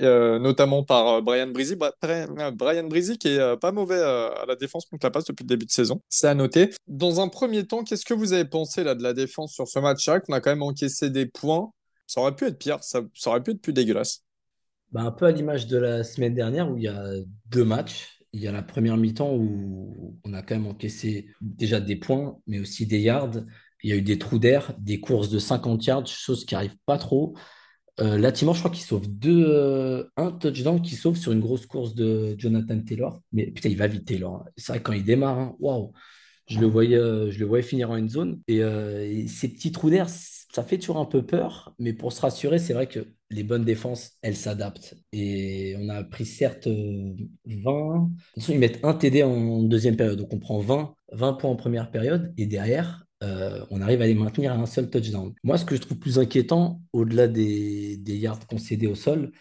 [0.00, 1.76] euh, notamment par euh, Brian Breezy.
[1.76, 5.66] Brian Breezy qui est pas mauvais à la défense contre la passe depuis le début
[5.66, 6.00] de saison.
[6.08, 6.70] C'est à noter.
[6.88, 9.78] Dans un premier temps, qu'est-ce que vous avez pensé là de la défense sur ce
[9.80, 11.70] match-là On a quand même encaissé des points?
[12.06, 14.24] Ça aurait pu être pire, ça, ça aurait pu être plus dégueulasse.
[14.92, 17.02] Bah, un peu à l'image de la semaine dernière où il y a
[17.50, 21.80] deux matchs il y a la première mi-temps où on a quand même encaissé déjà
[21.80, 23.36] des points, mais aussi des yards.
[23.82, 26.76] Il y a eu des trous d'air, des courses de 50 yards, chose qui n'arrive
[26.86, 27.34] pas trop.
[28.00, 31.94] Euh, je crois qu'il sauve deux, euh, un touchdown qui sauve sur une grosse course
[31.94, 33.20] de Jonathan Taylor.
[33.32, 34.44] Mais putain, il va vite, Taylor.
[34.56, 35.92] C'est vrai, quand il démarre, hein, waouh,
[36.46, 38.40] je le voyais, euh, je le voyais finir en end zone.
[38.48, 42.20] Et, euh, ces petits trous d'air, ça fait toujours un peu peur, mais pour se
[42.20, 44.94] rassurer, c'est vrai que les bonnes défenses, elles s'adaptent.
[45.12, 46.74] Et on a pris certes 20.
[47.46, 50.18] De toute façon, ils mettent un TD en deuxième période.
[50.18, 52.34] Donc on prend 20, 20 points en première période.
[52.36, 55.32] Et derrière, euh, on arrive à les maintenir à un seul touchdown.
[55.44, 59.32] Moi, ce que je trouve plus inquiétant, au-delà des, des yards concédés au sol,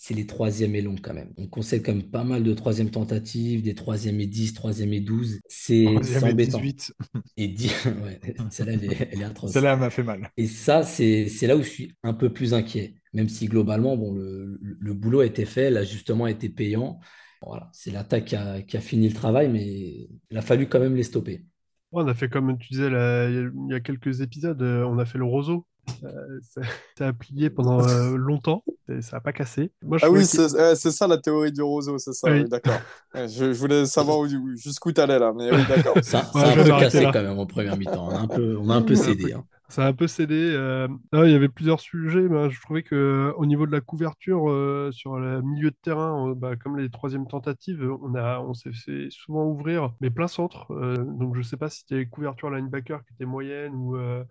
[0.00, 1.32] c'est les troisièmes et longs quand même.
[1.36, 5.00] On concède quand même pas mal de troisième tentatives, des troisièmes et 10, troisième et
[5.00, 5.40] 12.
[5.48, 5.86] C'est
[6.22, 6.58] embêtant.
[6.58, 6.94] 18.
[7.36, 9.52] Et 10, ouais, celle-là, elle, est, elle est atroce.
[9.52, 10.30] Celle-là m'a fait mal.
[10.36, 12.94] Et ça, c'est là où je suis un peu plus inquiet.
[13.12, 17.00] Même si globalement, bon, le, le boulot a été fait, l'ajustement a été payant.
[17.42, 20.80] Voilà, c'est l'attaque qui a, qui a, fini le travail, mais il a fallu quand
[20.80, 21.44] même les stopper.
[21.92, 25.04] on a fait comme tu disais là, il y a quelques épisodes, euh, on a
[25.04, 25.66] fait le roseau.
[26.04, 26.60] Euh, ça,
[26.98, 29.72] ça, a plié pendant euh, longtemps, et ça n'a pas cassé.
[29.82, 32.42] Moi, ah oui, c'est ça la théorie du roseau, c'est ça, oui.
[32.42, 32.80] oui d'accord.
[33.14, 35.96] je, je, voulais savoir jusqu'où tu allais là, mais oui, d'accord.
[36.02, 37.10] ça, ça ouais, a un peu cassé là.
[37.12, 38.08] quand même en première mi-temps.
[38.08, 39.32] On a un peu, on a un peu cédé.
[39.32, 39.44] Hein.
[39.70, 40.54] Ça a un peu cédé.
[40.56, 40.88] Euh...
[41.12, 44.48] Non, il y avait plusieurs sujets, mais je trouvais que au niveau de la couverture
[44.48, 48.72] euh, sur le milieu de terrain, bah, comme les troisièmes tentatives, on a, on s'est
[48.72, 50.70] fait souvent ouvrir, mais plein centre.
[50.70, 54.24] Euh, donc je sais pas si c'était les couvertures linebacker qui étaient moyennes ou euh,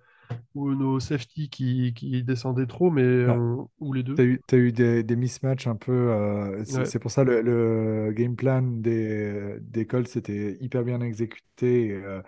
[0.56, 4.16] ou nos safety qui, qui descendaient trop, mais on, ou les deux.
[4.16, 5.92] Tu as eu, as eu des, des mismatchs un peu.
[5.92, 7.00] Euh, c'est ouais.
[7.00, 11.88] pour ça le, le game plan des, des Colts c'était hyper bien exécuté.
[11.88, 12.22] Et, euh,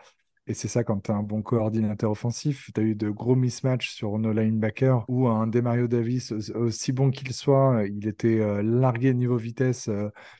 [0.47, 2.71] et c'est ça quand tu as un bon coordinateur offensif.
[2.73, 7.11] Tu as eu de gros mismatchs sur nos linebackers où un Demario Davis, aussi bon
[7.11, 9.89] qu'il soit, il était euh, largué niveau vitesse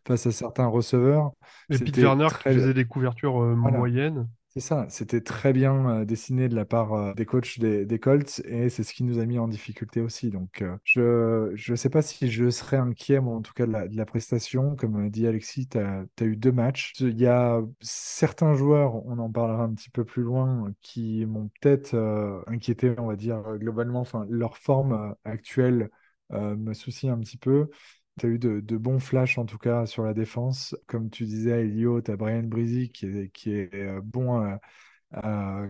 [0.07, 1.31] face à certains receveurs.
[1.69, 2.51] Et Pete Werner très...
[2.51, 3.77] qui faisait des couvertures voilà.
[3.77, 4.27] moyennes.
[4.59, 8.41] C'est ça, c'était très bien euh, dessiné de la part euh, des coachs des, Colts
[8.43, 10.31] et c'est ce qui nous a mis en difficulté aussi.
[10.31, 10.63] Donc,
[10.97, 13.87] euh, je ne sais pas si je serais inquiet, moi, en tout cas, de la,
[13.87, 14.75] de la prestation.
[14.75, 16.91] Comme dit Alexis, tu as, as, eu deux matchs.
[16.99, 21.49] Il y a certains joueurs, on en parlera un petit peu plus loin, qui m'ont
[21.61, 21.95] peut-être
[22.47, 24.01] inquiété, on va dire, globalement.
[24.01, 25.89] Enfin, leur forme actuelle
[26.31, 27.69] me soucie un petit peu.
[28.19, 30.75] Tu as eu de, bons flashs en tout cas sur la défense.
[30.88, 34.60] Comme tu disais, Elio, tu as Brian Breezy qui est, qui est bon à,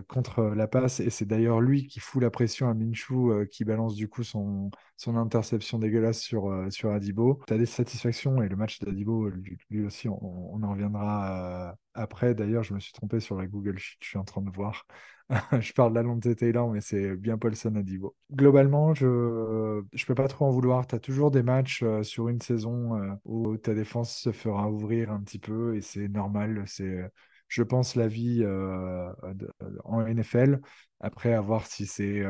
[0.08, 1.00] contre la passe.
[1.00, 4.22] Et c'est d'ailleurs lui qui fout la pression à Minshew euh, qui balance du coup
[4.22, 7.40] son, son interception dégueulasse sur, euh, sur Adibo.
[7.46, 12.34] Tu as des satisfactions et le match d'Adibo, lui, aussi, on, en reviendra euh, après.
[12.34, 14.86] D'ailleurs, je me suis trompé sur la Google Sheet, je suis en train de voir.
[15.60, 18.16] je parle d'Alonte Taylor, mais c'est bien Paulson Adibo.
[18.32, 20.86] Globalement, je ne peux pas trop en vouloir.
[20.86, 25.20] Tu as toujours des matchs sur une saison où ta défense se fera ouvrir un
[25.20, 26.64] petit peu et c'est normal.
[26.66, 27.08] C'est,
[27.50, 29.52] je pense, la vie euh, de,
[29.84, 30.60] en NFL.
[31.00, 32.24] Après, à voir si c'est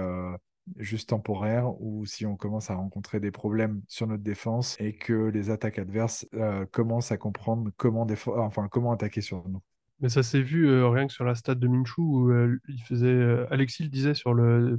[0.77, 5.29] juste temporaire ou si on commence à rencontrer des problèmes sur notre défense et que
[5.29, 8.07] les attaques adverses euh, commencent à comprendre comment,
[8.37, 9.63] enfin, comment attaquer sur nous.
[10.01, 12.59] Mais ça s'est vu euh, rien que sur la stat de Minshu où euh.
[12.93, 14.79] Euh, Alexis le disait sur le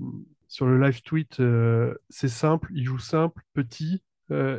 [0.59, 1.41] live tweet
[2.09, 4.01] c'est simple, il joue simple, petit,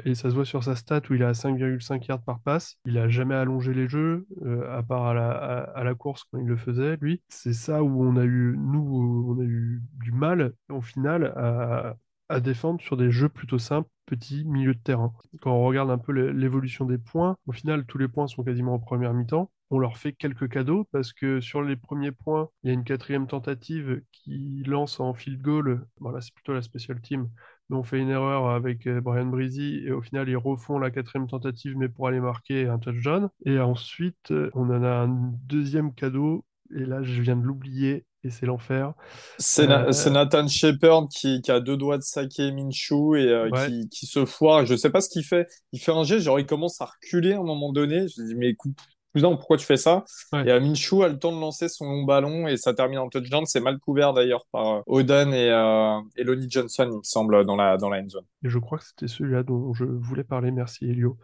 [0.04, 2.76] et ça se voit sur sa stat où il est à 5,5 yards par passe.
[2.84, 4.26] Il a jamais allongé les jeux,
[4.70, 7.22] à part à la, course quand il le faisait, lui.
[7.28, 11.96] C'est ça où on a eu, nous, on a eu du mal, au final, à,
[12.32, 15.12] à défendre sur des jeux plutôt simples, petits, milieu de terrain.
[15.42, 18.74] Quand on regarde un peu l'évolution des points, au final, tous les points sont quasiment
[18.74, 19.50] en première mi-temps.
[19.70, 22.84] On leur fait quelques cadeaux parce que sur les premiers points, il y a une
[22.84, 25.86] quatrième tentative qui lance en field goal.
[26.00, 27.28] Voilà, c'est plutôt la special team.
[27.72, 31.26] On fait une erreur avec euh, Brian Breezy et au final, ils refont la quatrième
[31.28, 33.28] tentative, mais pour aller marquer un touchdown.
[33.46, 35.08] Et ensuite, euh, on en a un
[35.46, 36.44] deuxième cadeau.
[36.74, 38.94] Et là, je viens de l'oublier et c'est l'enfer.
[39.38, 43.66] C'est Euh, Nathan Shepard qui, qui a deux doigts de saquer Minshew et euh, ouais,
[43.66, 44.64] qui, qui se foire.
[44.66, 45.48] Je sais pas ce qu'il fait.
[45.72, 48.08] Il fait un geste, genre il commence à reculer à un moment donné.
[48.08, 48.76] Je me dis, mais écoute,
[49.12, 50.04] cousin, pourquoi tu fais ça?
[50.32, 50.46] ouais.
[50.46, 53.08] Et euh, Minshew a le temps de lancer son long ballon et ça termine en
[53.08, 53.44] touchdown.
[53.46, 57.44] C'est mal couvert d'ailleurs par euh, Oden et, euh, et Lonnie Johnson, il me semble,
[57.44, 58.24] dans la, dans la end zone.
[58.44, 60.50] Et je crois que c'était celui-là dont je voulais parler.
[60.50, 61.16] Merci, Elio.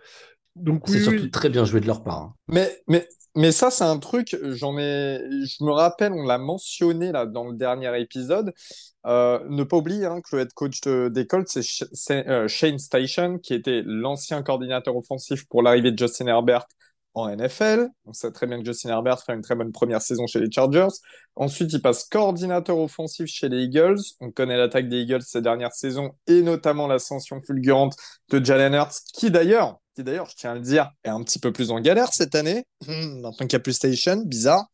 [0.56, 2.18] Donc C'est oui, surtout oui, très bien joué de leur part.
[2.18, 2.34] hein.
[2.48, 7.12] Mais, mais, mais ça, c'est un truc, j'en ai, je me rappelle, on l'a mentionné
[7.12, 8.52] là dans le dernier épisode.
[9.06, 12.26] Euh, ne pas oublier hein, que le head coach de- des Colts, c'est Sh- c'est,
[12.28, 16.66] euh, Shane Station, qui était l'ancien coordinateur offensif pour l'arrivée de Justin Herbert
[17.14, 17.88] en NFL.
[18.04, 20.50] On sait très bien que Justin Herbert fait une très bonne première saison chez les
[20.50, 20.88] Chargers.
[21.36, 24.00] Ensuite, il passe coordinateur offensif chez les Eagles.
[24.20, 27.94] On connaît l'attaque des Eagles ces dernières saisons et notamment l'ascension fulgurante
[28.30, 31.40] de Jalen Hurts, qui d'ailleurs, qui d'ailleurs, je tiens à le dire, est un petit
[31.40, 32.64] peu plus en galère cette année.
[32.86, 34.64] Maintenant qu'il Station, bizarre.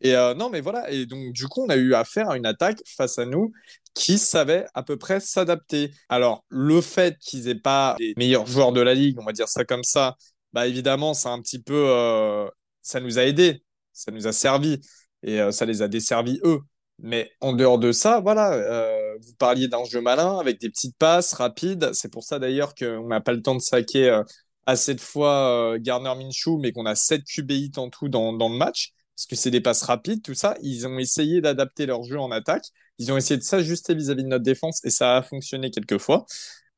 [0.00, 0.90] Et euh, non, mais voilà.
[0.90, 3.52] Et donc, du coup, on a eu affaire à une attaque face à nous
[3.94, 5.90] qui savait à peu près s'adapter.
[6.08, 9.48] Alors, le fait qu'ils aient pas les meilleurs joueurs de la ligue, on va dire
[9.48, 10.16] ça comme ça,
[10.52, 12.48] bah évidemment, c'est un petit peu, euh,
[12.82, 14.80] ça nous a aidés, ça nous a servi
[15.22, 16.60] et euh, ça les a desservis eux.
[16.98, 20.96] Mais en dehors de ça, voilà, euh, vous parliez d'un jeu malin avec des petites
[20.98, 21.90] passes rapides.
[21.94, 24.20] C'est pour ça d'ailleurs qu'on n'a pas le temps de saquer
[24.66, 28.56] assez de fois Gardner Minshew, mais qu'on a 7 QB hits en tout dans le
[28.56, 28.92] match.
[29.20, 30.56] Parce que c'est des passes rapides, tout ça.
[30.62, 32.64] Ils ont essayé d'adapter leur jeu en attaque.
[32.98, 36.24] Ils ont essayé de s'ajuster vis-à-vis de notre défense et ça a fonctionné quelques fois.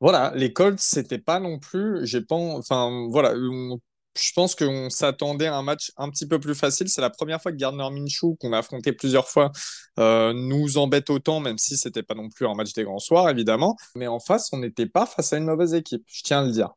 [0.02, 5.62] Voilà, les Colts, c'était pas non plus, enfin, voilà, je pense qu'on s'attendait à un
[5.62, 6.88] match un petit peu plus facile.
[6.88, 9.52] C'est la première fois que Gardner Minshew, qu'on a affronté plusieurs fois,
[10.00, 13.30] euh, nous embête autant, même si c'était pas non plus un match des grands soirs,
[13.30, 13.76] évidemment.
[13.94, 16.50] Mais en face, on n'était pas face à une mauvaise équipe, je tiens à le
[16.50, 16.70] dire.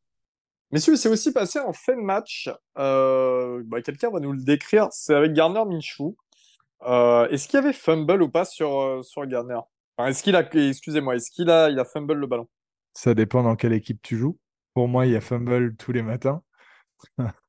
[0.70, 2.48] Messieurs, c'est aussi passé en fin de match.
[2.78, 4.90] Euh, bah, quelqu'un va nous le décrire.
[4.92, 6.16] C'est avec Gardner Minshew.
[6.86, 9.62] Euh, est-ce qu'il y avait fumble ou pas sur, sur Gardner?
[9.98, 12.48] Est-ce qu'il a, excusez-moi, est-ce qu'il a, il a fumble le ballon?
[12.96, 14.40] Ça dépend dans quelle équipe tu joues.
[14.74, 16.42] Pour moi, il y a fumble tous les matins.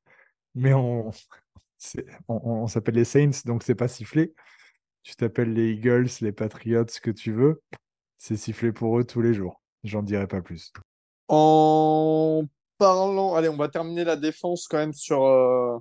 [0.55, 0.73] Mais
[2.27, 4.33] on, s'appelle les Saints, donc c'est pas sifflé.
[5.03, 7.61] Tu t'appelles les Eagles, les Patriots, ce que tu veux.
[8.17, 9.61] C'est sifflé pour eux tous les jours.
[9.83, 10.73] J'en dirai pas plus.
[11.29, 12.43] En
[12.77, 15.77] parlant, allez, on va terminer la défense quand même sur, euh,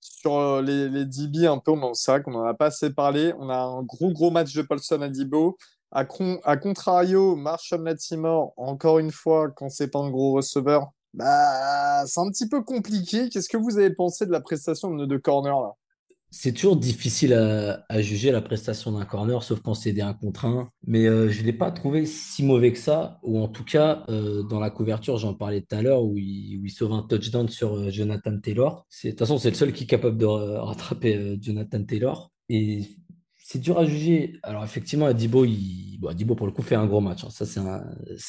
[0.00, 1.70] sur euh, les, les DB un peu.
[1.70, 3.32] On en, c'est vrai qu'on en a pas assez parlé.
[3.38, 5.56] On a un gros, gros match de Paulson à Dibo.
[5.94, 10.90] À, con- à contrario, Marshall Latimore, encore une fois, quand c'est pas un gros receveur,
[11.14, 13.28] bah, c'est un petit peu compliqué.
[13.28, 15.72] Qu'est-ce que vous avez pensé de la prestation de nos deux corners là?
[16.36, 20.46] C'est toujours difficile à, juger la prestation d'un corner, sauf quand c'est des 1 contre
[20.46, 20.68] 1.
[20.84, 24.02] Mais euh, je ne l'ai pas trouvé si mauvais que ça, ou en tout cas,
[24.08, 27.76] euh, dans la couverture, j'en parlais tout à l'heure, où il, sauve un touchdown sur
[27.76, 28.84] euh, Jonathan Taylor.
[29.04, 32.32] De toute façon, c'est le seul qui est capable de rattraper Jonathan Taylor.
[32.48, 32.82] Et
[33.46, 34.38] c'est dur à juger.
[34.42, 35.44] Alors, effectivement, Adibo,
[36.34, 37.24] pour le coup, fait un gros match.
[37.24, 37.28] hein.
[37.30, 37.84] Ça, c'est un...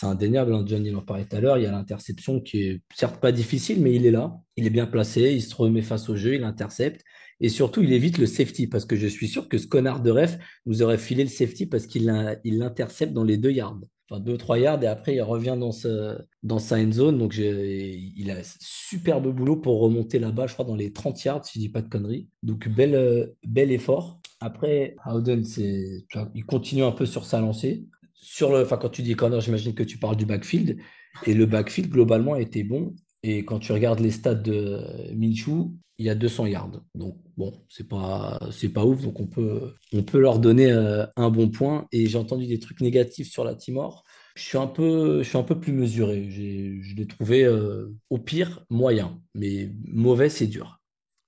[0.10, 0.54] indéniable.
[0.54, 0.65] hein.
[0.67, 1.58] John, il en parlait tout à l'heure.
[1.58, 4.38] Il y a l'interception qui est certes pas difficile, mais il est là.
[4.58, 5.32] Il est bien placé.
[5.34, 6.36] Il se remet face au jeu.
[6.36, 7.01] Il intercepte.
[7.39, 10.12] Et surtout, il évite le safety parce que je suis sûr que ce connard de
[10.12, 12.06] ref nous aurait filé le safety parce qu'il
[12.43, 13.80] l'intercepte dans les deux yards.
[14.10, 17.17] Enfin, deux, trois yards et après, il revient dans, sa end zone.
[17.17, 21.60] Donc, il a superbe boulot pour remonter là-bas, je crois, dans les 30 yards, si
[21.60, 22.28] je dis pas de conneries.
[22.43, 24.19] Donc, bel, euh, bel effort.
[24.39, 27.86] Après, Howden, il continue un peu sur sa lancée.
[28.13, 30.78] Sur le, enfin, quand tu dis corner, j'imagine que tu parles du backfield.
[31.26, 32.93] Et le backfield, globalement, été bon.
[33.24, 36.84] Et quand tu regardes les stats de Minshew, il y a 200 yards.
[36.93, 38.39] Donc, bon, c'est pas,
[38.74, 39.02] pas ouf.
[39.02, 41.88] Donc, on peut, on peut leur donner euh, un bon point.
[41.91, 44.04] Et j'ai entendu des trucs négatifs sur la Timor.
[44.36, 46.30] Je suis un peu, je suis un peu plus mesuré.
[46.30, 49.21] Je l'ai trouvé euh, au pire moyen.
[49.34, 50.82] Mais mauvais, c'est dur.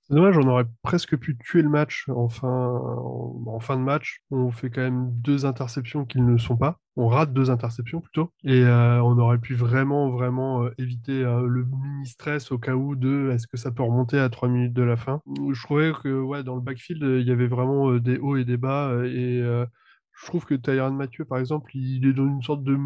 [0.07, 4.21] C'est dommage, on aurait presque pu tuer le match en fin, en, fin de match.
[4.31, 6.79] On fait quand même deux interceptions qu'ils ne sont pas.
[6.95, 8.31] On rate deux interceptions plutôt.
[8.45, 12.95] Et euh, on aurait pu vraiment, vraiment euh, éviter euh, le mini-stress au cas où
[12.95, 15.21] de est-ce que ça peut remonter à trois minutes de la fin?
[15.27, 18.57] Je trouvais que ouais, dans le backfield, il y avait vraiment des hauts et des
[18.57, 18.93] bas.
[19.05, 22.77] et je trouve que Tyrann Mathieu, par exemple, il est dans une sorte de...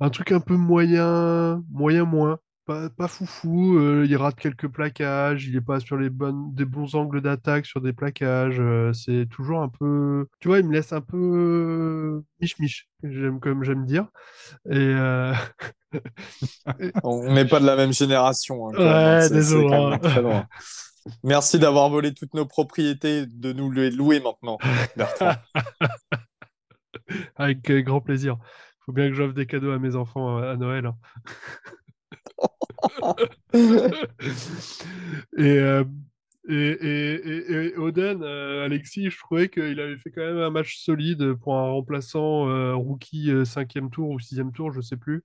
[0.00, 2.38] Un truc un peu moyen, moyen moins
[2.70, 3.76] pas, pas foufou.
[3.78, 5.46] euh, il rate quelques plaquages.
[5.46, 8.60] Il est pas sur les bonnes, des bons angles d'attaque sur des plaquages.
[8.60, 10.26] euh, c'est toujours un peu.
[10.38, 14.06] Tu vois, il me laisse un peu euh, mich-mich, j'aime, comme j'aime dire.
[14.70, 15.32] Et, euh,
[17.02, 18.68] On n'est pas de la même génération.
[18.68, 19.18] hein, hein.
[19.20, 19.68] Ouais, désolé.
[19.68, 20.46] loin.
[21.24, 24.58] Merci d'avoir volé toutes nos propriétés, de nous les louer maintenant,
[24.96, 25.32] Bertrand.
[27.36, 28.36] avec grand plaisir.
[28.86, 30.86] Faut bien que j'offre des cadeaux à mes enfants à Noël.
[30.86, 30.94] hein.
[35.38, 35.84] Et, euh,
[37.76, 41.68] Oden, euh, Alexis, je trouvais qu'il avait fait quand même un match solide pour un
[41.68, 45.22] remplaçant euh, rookie cinquième tour ou sixième tour, je sais plus.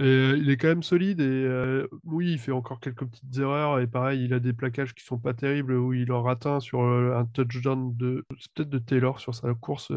[0.00, 3.80] Euh, il est quand même solide et euh, oui, il fait encore quelques petites erreurs
[3.80, 6.60] et pareil, il a des plaquages qui sont pas terribles où il en rate un
[6.60, 8.24] sur euh, un touchdown de
[8.54, 9.92] peut-être de Taylor sur sa course,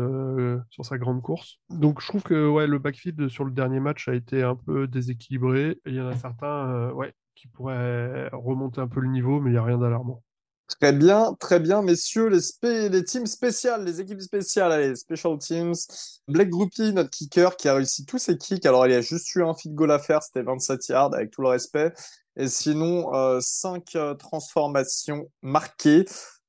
[0.71, 1.59] sur sa grande course.
[1.69, 4.87] Donc je trouve que ouais, le backfield sur le dernier match a été un peu
[4.87, 9.51] déséquilibré il y en a certains ouais, qui pourraient remonter un peu le niveau, mais
[9.51, 10.23] il n'y a rien d'alarmant.
[10.79, 15.73] Très bien, très bien, messieurs, les, les teams spéciales, les équipes spéciales, allez, special teams.
[16.27, 18.65] Blake Groupie, notre kicker, qui a réussi tous ses kicks.
[18.65, 21.41] Alors, il a juste eu un feed goal à faire, c'était 27 yards, avec tout
[21.41, 21.91] le respect.
[22.37, 23.83] Et sinon, euh, 5
[24.17, 26.05] transformations marquées.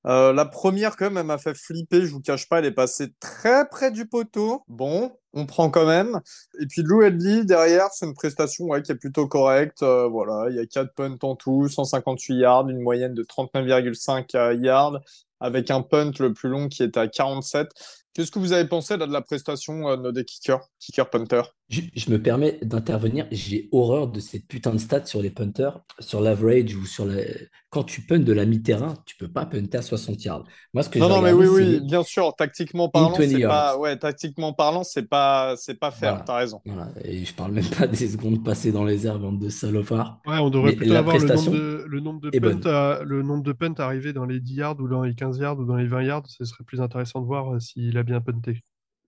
[0.07, 2.73] Euh, la première, quand même, elle m'a fait flipper, je vous cache pas, elle est
[2.73, 4.63] passée très près du poteau.
[4.69, 6.21] Bon, on prend quand même.
[6.61, 9.83] Et puis Lou Edley, derrière, c'est une prestation qui est plutôt correcte.
[9.83, 14.37] Euh, voilà, il y a 4 punts en tout, 158 yards, une moyenne de 39,5
[14.37, 15.01] euh, yards,
[15.41, 17.69] avec un punt le plus long qui est à 47.
[18.15, 21.43] Qu'est-ce que vous avez pensé là, de la prestation euh, des kickers, kicker-punter
[21.73, 23.27] Je, je me permets d'intervenir.
[23.33, 27.23] J'ai horreur de cette putain de stats sur les punters, sur l'average ou sur la...
[27.71, 30.45] Quand tu punts de la mi-terrain, tu peux pas punter à 60 yards.
[30.75, 33.79] Moi, ce que Non, non, mais oui, oui, bien sûr, tactiquement parlant, 20 c'est pas,
[33.79, 36.25] ouais, tactiquement parlant, c'est pas, c'est pas faire, Voilà.
[36.27, 36.61] t'as raison.
[36.67, 36.91] Voilà.
[37.05, 40.21] Et je parle même pas des secondes passées dans les airs, bande de salopards.
[40.27, 43.03] Ouais, on devrait Mais plutôt avoir le nombre de, le nombre de est punts à-
[43.03, 45.65] le nombre de punts arrivés dans les 10 yards ou dans les 15 yards ou
[45.65, 46.25] dans les 20 yards.
[46.29, 48.61] Ce serait plus intéressant de voir euh, s'il a bien punté.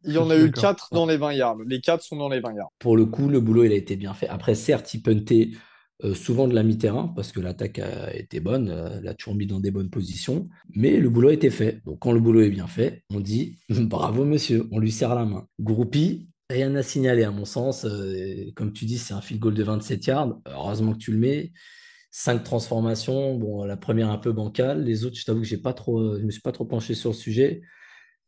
[0.06, 0.62] Il y en a eu d'accord.
[0.62, 1.56] 4 dans les 20 yards.
[1.66, 2.72] Les 4 sont dans les 20 yards.
[2.78, 4.28] Pour le coup, le boulot, il a été bien fait.
[4.28, 5.50] Après, certes, il puntait
[6.02, 9.46] euh, souvent de la mi-terrain parce que l'attaque a été bonne, euh, l'a toujours mis
[9.46, 11.80] dans des bonnes positions, mais le boulot a été fait.
[11.84, 15.24] Donc, quand le boulot est bien fait, on dit bravo, monsieur, on lui serre la
[15.24, 15.46] main.
[15.60, 17.84] Groupie, rien à signaler, à mon sens.
[17.84, 20.40] Euh, comme tu dis, c'est un field goal de 27 yards.
[20.46, 21.52] Heureusement que tu le mets.
[22.10, 23.36] Cinq transformations.
[23.36, 24.84] Bon, la première un peu bancale.
[24.84, 27.10] Les autres, je t'avoue que j'ai pas trop, je me suis pas trop penché sur
[27.10, 27.62] le sujet.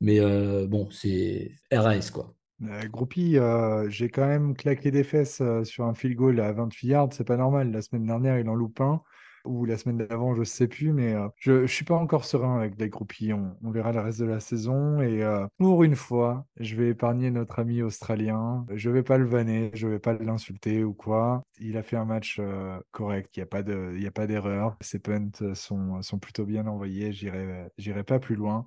[0.00, 2.36] Mais euh, bon, c'est RAS, quoi.
[2.60, 6.88] Groupie, euh, j'ai quand même claqué des fesses euh, sur un field goal à 28
[6.88, 7.70] yards, c'est pas normal.
[7.70, 9.02] La semaine dernière, il en loupe un,
[9.44, 12.56] ou la semaine d'avant, je sais plus, mais euh, je, je suis pas encore serein
[12.56, 13.34] avec les groupies.
[13.34, 15.02] On, verra le reste de la saison.
[15.02, 15.22] Et
[15.58, 18.64] pour une fois, je vais épargner notre ami australien.
[18.74, 21.42] Je vais pas le vanner, je vais pas l'insulter ou quoi.
[21.60, 22.40] Il a fait un match
[22.90, 24.76] correct, il n'y a pas de, d'erreur.
[24.80, 28.64] Ses punts sont, sont plutôt bien envoyés, j'irai pas plus loin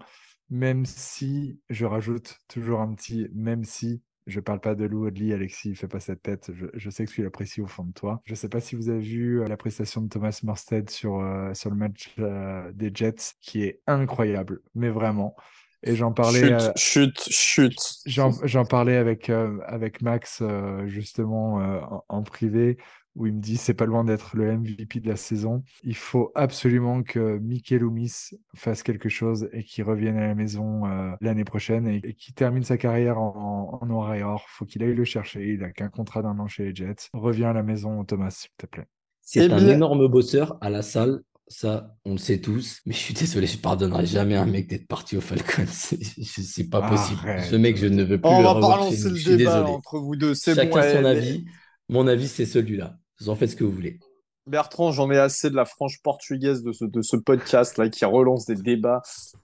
[0.50, 5.34] même si je rajoute toujours un petit même si je parle pas de Lou Audley,
[5.34, 6.52] Alexis, fais pas cette tête.
[6.54, 8.22] Je, je sais que tu l'apprécies au fond de toi.
[8.26, 11.54] Je sais pas si vous avez vu euh, la prestation de Thomas Morstead sur, euh,
[11.54, 15.36] sur le match euh, des Jets, qui est incroyable, mais vraiment.
[15.82, 17.74] Et j'en parlais, Chut, euh, chut, chut.
[18.06, 20.44] j'en, parlais avec, avec Max
[20.86, 22.78] justement en, en privé,
[23.20, 25.64] où il me dit c'est pas loin d'être le MVP de la saison.
[25.84, 28.12] Il faut absolument que Mikel Loomis
[28.56, 32.34] fasse quelque chose et qu'il revienne à la maison euh, l'année prochaine et, et qu'il
[32.34, 34.46] termine sa carrière en, en noir et or.
[34.50, 35.54] Faut qu'il aille le chercher.
[35.54, 37.10] Il a qu'un contrat d'un an chez les Jets.
[37.14, 38.88] Reviens à la maison, Thomas, s'il te plaît.
[39.22, 41.22] C'est un bien- énorme bosseur à la salle.
[41.52, 42.80] Ça, on le sait tous.
[42.86, 45.66] Mais je suis désolé, je pardonnerai jamais à un mec d'être parti au Falcon.
[45.68, 47.20] C'est pas possible.
[47.28, 47.50] Arrête.
[47.50, 49.10] Ce mec, je ne veux plus On le va revoir lancer nous.
[49.10, 49.72] le Je suis débat désolé.
[49.74, 50.36] entre vous deux.
[50.36, 50.98] C'est Chacun bon.
[51.00, 51.46] son avis.
[51.90, 53.00] Mon avis, c'est celui-là.
[53.22, 54.00] Vous en faites ce que vous voulez.
[54.48, 58.04] Bertrand, j'en ai assez de la franche portugaise de ce, de ce podcast là qui
[58.04, 59.02] relance des débats.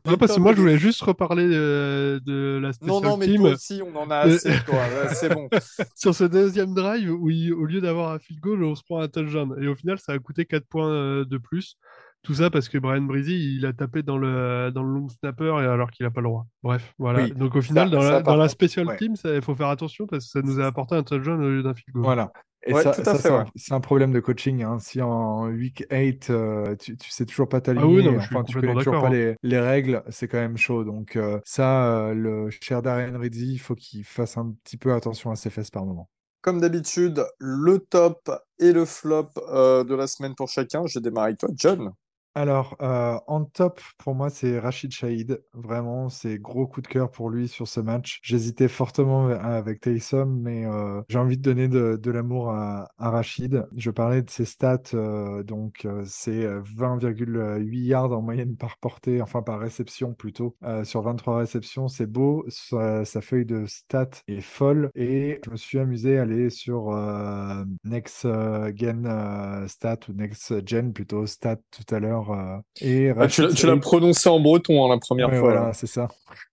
[0.08, 3.26] Ouais, parce que moi, je voulais juste reparler euh, de la Non, special non, mais
[3.28, 4.76] team toi aussi, on en a Euh, assez, toi.
[5.04, 5.48] Ouais, c'est bon.
[5.96, 9.00] sur ce deuxième drive où, il- au lieu d'avoir un field goal, on se prend
[9.00, 9.56] un touchdown.
[9.62, 11.78] Et au final, ça a coûté 4 points euh, de plus.
[12.24, 15.58] Tout ça parce que Brian Breezy, il a tapé dans le, dans le long snapper
[15.62, 16.48] et alors qu'il n'a pas le droit.
[16.64, 17.22] Bref, voilà.
[17.26, 18.98] Oui, Donc au final, dans, ça, la, dans la special ouais.
[18.98, 21.62] team, il faut faire attention parce que ça nous a apporté un touchdown au lieu
[21.62, 22.04] d'un field goal.
[22.04, 22.32] Voilà.
[22.68, 24.64] Ouais, ça, ça, c'est un, problème de coaching.
[24.64, 24.80] hein.
[24.80, 28.36] Si en week 8, euh, tu, tu sais toujours pas Ah oui, t'aligner, je suis
[28.36, 29.12] enfin, tu connais toujours pas hein.
[29.12, 30.84] les, les règles, c'est quand même chaud.
[30.84, 34.94] Donc, euh, ça, euh, le cher Darren Ridley, il faut qu'il fasse un petit peu
[34.94, 36.10] attention à ses fesses par moment.
[36.42, 40.86] Comme d'habitude, le top et le flop de la semaine pour chacun.
[40.86, 41.92] J'ai démarré avec toi, John.
[42.38, 45.42] Alors, euh, en top, pour moi, c'est Rachid Shahid.
[45.54, 48.20] Vraiment, c'est gros coup de cœur pour lui sur ce match.
[48.24, 53.66] J'hésitais fortement avec Taysom, mais euh, j'ai envie de donner de, l'amour à, à, Rachid.
[53.78, 59.22] Je parlais de ses stats, euh, donc euh, c'est 20,8 yards en moyenne par portée,
[59.22, 61.88] enfin par réception plutôt, euh, sur 23 réceptions.
[61.88, 66.50] C'est beau, sa, feuille de stats est folle, et je me suis amusé à aller
[66.50, 68.28] sur euh, Next
[68.76, 73.78] Gen Stat, ou Next Gen plutôt, Stat tout à l'heure euh, et ah, tu l'as
[73.78, 75.54] prononcé en breton hein, la première ouais, fois.
[75.54, 76.08] Voilà, c'est ça.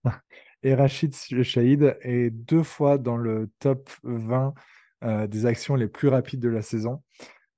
[0.63, 4.55] et Rachid Shahid est deux fois dans le top 20
[5.05, 7.03] euh, des actions les plus rapides de la saison.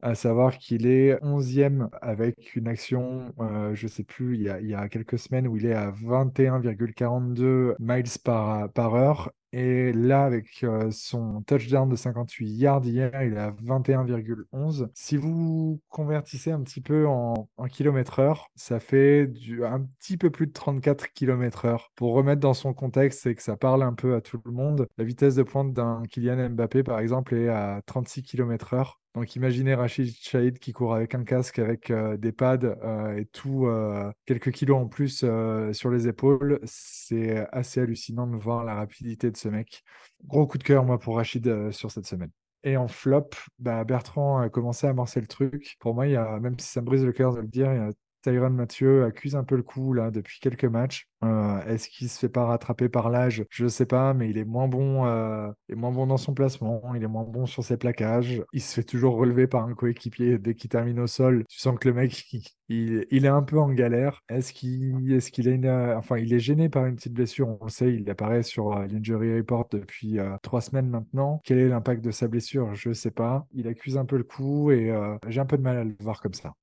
[0.03, 4.49] À savoir qu'il est 11e avec une action, euh, je ne sais plus, il y,
[4.51, 9.33] a, il y, a, quelques semaines où il est à 21,42 miles par, par heure
[9.57, 14.89] et là, avec euh, son touchdown de 58 yards hier, il est à 21,11.
[14.95, 19.31] Si vous convertissez un petit peu en, en kilomètres heure, ça fait
[19.63, 21.93] un petit peu plus de 34 km heure.
[21.95, 24.89] Pour remettre dans son contexte, c'est que ça parle un peu à tout le monde.
[24.99, 29.04] La vitesse de pointe d'un Kylian Mbappé, par exemple, est à 36 km heure.
[29.15, 33.27] Donc imaginez Rachid Shahid qui court avec un casque, avec euh, des pads euh, et
[33.27, 35.25] tout, euh, quelques kilos en plus
[35.73, 36.59] sur les épaules.
[36.65, 39.85] C'est assez hallucinant de voir la rapidité de ce mec.
[40.25, 42.31] Gros coup de cœur, moi, pour Rachid sur cette semaine.
[42.65, 45.77] Et en flop, bah, Bertrand a commencé à amorcer le truc.
[45.79, 47.73] Pour moi, il y a, même si ça me brise le cœur de le dire,
[47.73, 47.91] il y a
[48.25, 51.09] Tyron Mathieu accuse un peu le coup là depuis quelques matchs.
[51.23, 53.45] Euh, Est-ce qu'il se fait pas rattraper par l'âge?
[53.51, 56.95] Je sais pas, mais il est moins bon, euh, est moins bon dans son placement,
[56.95, 58.43] il est moins bon sur ses plaquages.
[58.53, 61.45] Il se fait toujours relever par un coéquipier dès qu'il termine au sol.
[61.49, 62.27] Tu sens que le mec,
[62.69, 64.23] il, est un peu en galère.
[64.29, 67.95] Est-ce qu'il, est, une, enfin, il est gêné par une petite blessure On le sait,
[67.95, 71.41] il apparaît sur euh, l'injury report depuis euh, trois semaines maintenant.
[71.45, 72.75] Quel est l'impact de sa blessure?
[72.75, 73.47] Je sais pas.
[73.53, 75.97] Il accuse un peu le coup et euh, j'ai un peu de mal à le
[76.01, 76.55] voir comme ça.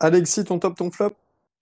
[0.00, 1.12] Alexis, ton top, ton flop?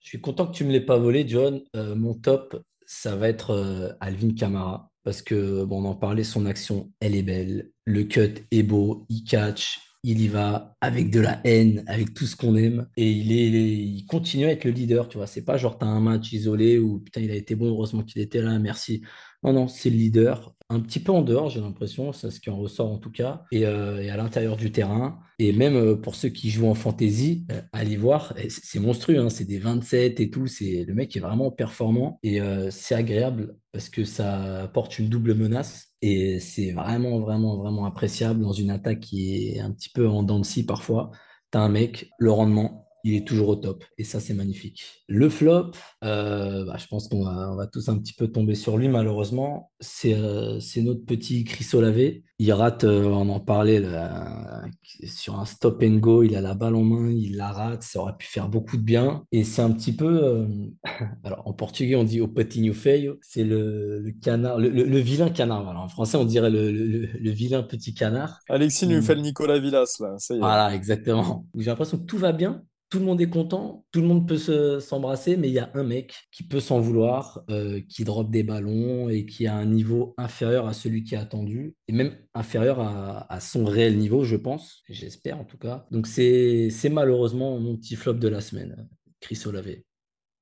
[0.01, 1.61] Je suis content que tu ne me l'aies pas volé, John.
[1.75, 4.91] Euh, mon top, ça va être euh, Alvin Kamara.
[5.03, 7.71] Parce que, bon, on en parlait, son action, elle est belle.
[7.85, 12.25] Le cut est beau, il catch, il y va avec de la haine, avec tout
[12.25, 12.87] ce qu'on aime.
[12.97, 15.27] Et il, est, il continue à être le leader, tu vois.
[15.27, 18.21] C'est pas genre, t'as un match isolé où, putain, il a été bon, heureusement qu'il
[18.21, 19.03] était là, merci.
[19.45, 20.55] Non, non, c'est le leader.
[20.69, 23.43] Un petit peu en dehors, j'ai l'impression, c'est ce qui en ressort en tout cas,
[23.51, 25.19] et, euh, à l'intérieur du terrain.
[25.37, 29.29] Et même euh, pour ceux qui jouent en fantasy, euh, allez voir, c'est monstrueux, hein,
[29.29, 32.39] c'est des 27 et tout, c'est le mec est vraiment performant et
[32.71, 38.41] c'est agréable parce que ça apporte une double menace et c'est vraiment, vraiment, vraiment appréciable
[38.41, 41.11] dans une attaque qui est un petit peu en dents de scie parfois.
[41.51, 43.83] T'as un mec, le rendement, il est toujours au top.
[43.99, 44.83] Et ça, c'est magnifique.
[45.07, 45.71] Le flop,
[46.03, 48.87] euh, bah, je pense qu'on va, on va tous un petit peu tomber sur lui,
[48.87, 49.71] malheureusement.
[49.79, 52.23] C'est euh, notre petit Chris Olavé.
[52.39, 54.63] Il rate, euh, on en parlait, là,
[55.05, 57.99] sur un stop and go, il a la balle en main, il la rate, ça
[57.99, 59.23] aurait pu faire beaucoup de bien.
[59.31, 60.47] Et c'est un petit peu,
[61.23, 65.29] alors en portugais, on dit au patinho feio, c'est le, le, canard, le, le, vilain
[65.29, 65.67] canard.
[65.77, 68.39] En français, on dirait le, vilain petit canard.
[68.49, 70.15] Alexis nous fait le Nicolas Villas, là.
[70.17, 70.39] Ça y est.
[70.41, 71.45] Voilà, exactement.
[71.55, 72.63] J'ai l'impression que tout va bien,
[72.95, 75.83] tout le monde est content, tout le monde peut s'embrasser, mais il y a un
[75.83, 80.13] mec qui peut s'en vouloir, euh, qui drop des ballons et qui a un niveau
[80.17, 84.37] inférieur à celui qui est attendu, et même inférieur à, à son réel niveau, je
[84.37, 85.85] pense, j'espère en tout cas.
[85.91, 88.87] Donc c'est malheureusement mon petit flop de la semaine,
[89.19, 89.83] Chris Olavé.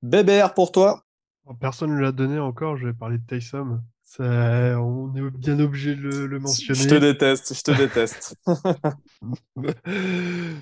[0.03, 1.01] Bébert pour toi?
[1.59, 3.81] Personne ne l'a donné encore, je vais parler de Taysom.
[4.15, 6.79] Ça, on est bien obligé de le, le, mentionner.
[6.79, 8.35] Je te déteste, je te déteste.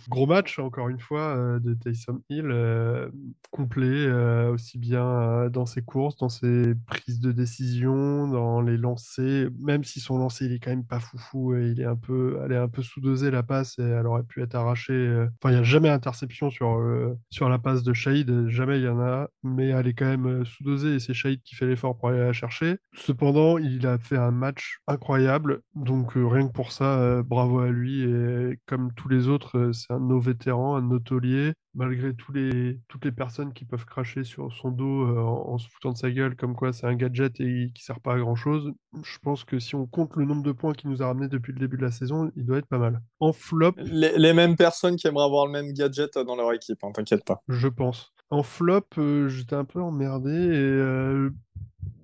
[0.08, 3.10] Gros match, encore une fois, euh, de Taysom Hill, euh,
[3.50, 9.50] complet, euh, aussi bien dans ses courses, dans ses prises de décision, dans les lancers,
[9.60, 12.40] même si son lancer, il est quand même pas foufou, et il est un peu,
[12.46, 15.28] elle est un peu sous-dosée la passe, et elle aurait pu être arrachée.
[15.42, 16.82] Enfin, il n'y a jamais interception sur,
[17.30, 20.46] sur la passe de Shahid, jamais il y en a, mais elle est quand même
[20.46, 22.78] sous-dosée, et c'est Shahid qui fait l'effort pour aller la chercher.
[22.94, 25.62] Cependant, il a fait un match incroyable.
[25.76, 28.04] Donc, euh, rien que pour ça, euh, bravo à lui.
[28.04, 31.54] Et comme tous les autres, euh, c'est un de nos vétérans, un de nos tauliers.
[31.74, 35.70] Malgré tous les, toutes les personnes qui peuvent cracher sur son dos en, en, se
[35.70, 38.36] foutant de sa gueule, comme quoi c'est un gadget et qui sert pas à grand
[38.36, 38.74] chose,
[39.04, 41.54] je pense que si on compte le nombre de points qu'il nous a ramené depuis
[41.54, 43.02] le début de la saison, il doit être pas mal.
[43.22, 43.74] En flop.
[43.78, 47.24] Les, les mêmes personnes qui aimeraient avoir le même gadget dans leur équipe, hein, t'inquiète
[47.24, 47.42] pas.
[47.48, 48.12] Je pense.
[48.30, 48.88] En flop,
[49.28, 51.30] j'étais un peu emmerdé et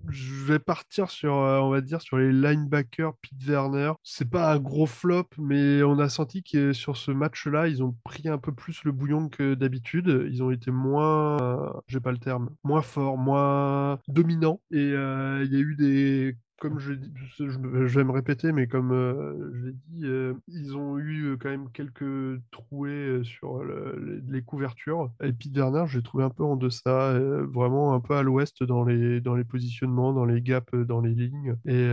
[0.10, 3.93] je vais partir sur, euh, on va dire, sur les linebackers, Pete Werner.
[4.03, 7.95] C'est pas un gros flop, mais on a senti que sur ce match-là, ils ont
[8.03, 10.28] pris un peu plus le bouillon que d'habitude.
[10.32, 14.62] Ils ont été moins, euh, j'ai pas le terme, moins forts, moins dominants.
[14.72, 16.93] Et euh, il y a eu des comme je,
[17.38, 21.38] je, vais me répéter, mais comme euh, je l'ai dit, euh, ils ont eu euh,
[21.38, 25.12] quand même quelques trouées sur les, couvertures.
[25.22, 28.84] Et Pete Werner, j'ai trouvé un peu en deçà, vraiment un peu à l'ouest dans
[28.84, 31.58] les, dans les positionnements, dans les gaps, dans les lignes.
[31.66, 31.89] Et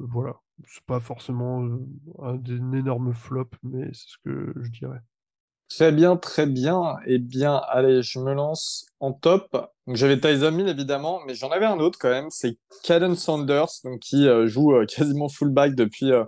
[0.00, 0.36] voilà,
[0.66, 1.66] c'est pas forcément
[2.22, 5.00] un énorme flop, mais c'est ce que je dirais.
[5.68, 6.96] Très bien, très bien.
[7.06, 9.50] Eh bien, allez, je me lance en top.
[9.86, 12.30] Donc, j'avais Tyson Mill, évidemment, mais j'en avais un autre quand même.
[12.30, 16.24] C'est Caden Saunders, donc, qui euh, joue euh, quasiment fullback depuis, euh,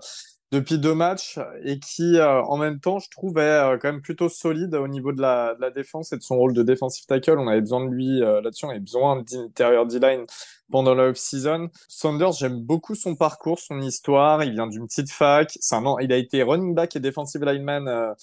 [0.52, 4.74] depuis deux matchs et qui, en même temps, je trouve, est quand même plutôt solide
[4.74, 7.38] au niveau de la, défense et de son rôle de defensive tackle.
[7.38, 8.66] On avait besoin de lui là-dessus.
[8.66, 10.26] On avait besoin d'intérieur D-line
[10.70, 11.68] pendant la off-season.
[11.88, 14.42] Saunders, j'aime beaucoup son parcours, son histoire.
[14.42, 15.56] Il vient d'une petite fac.
[15.60, 18.14] C'est un, il a été running back et defensive lineman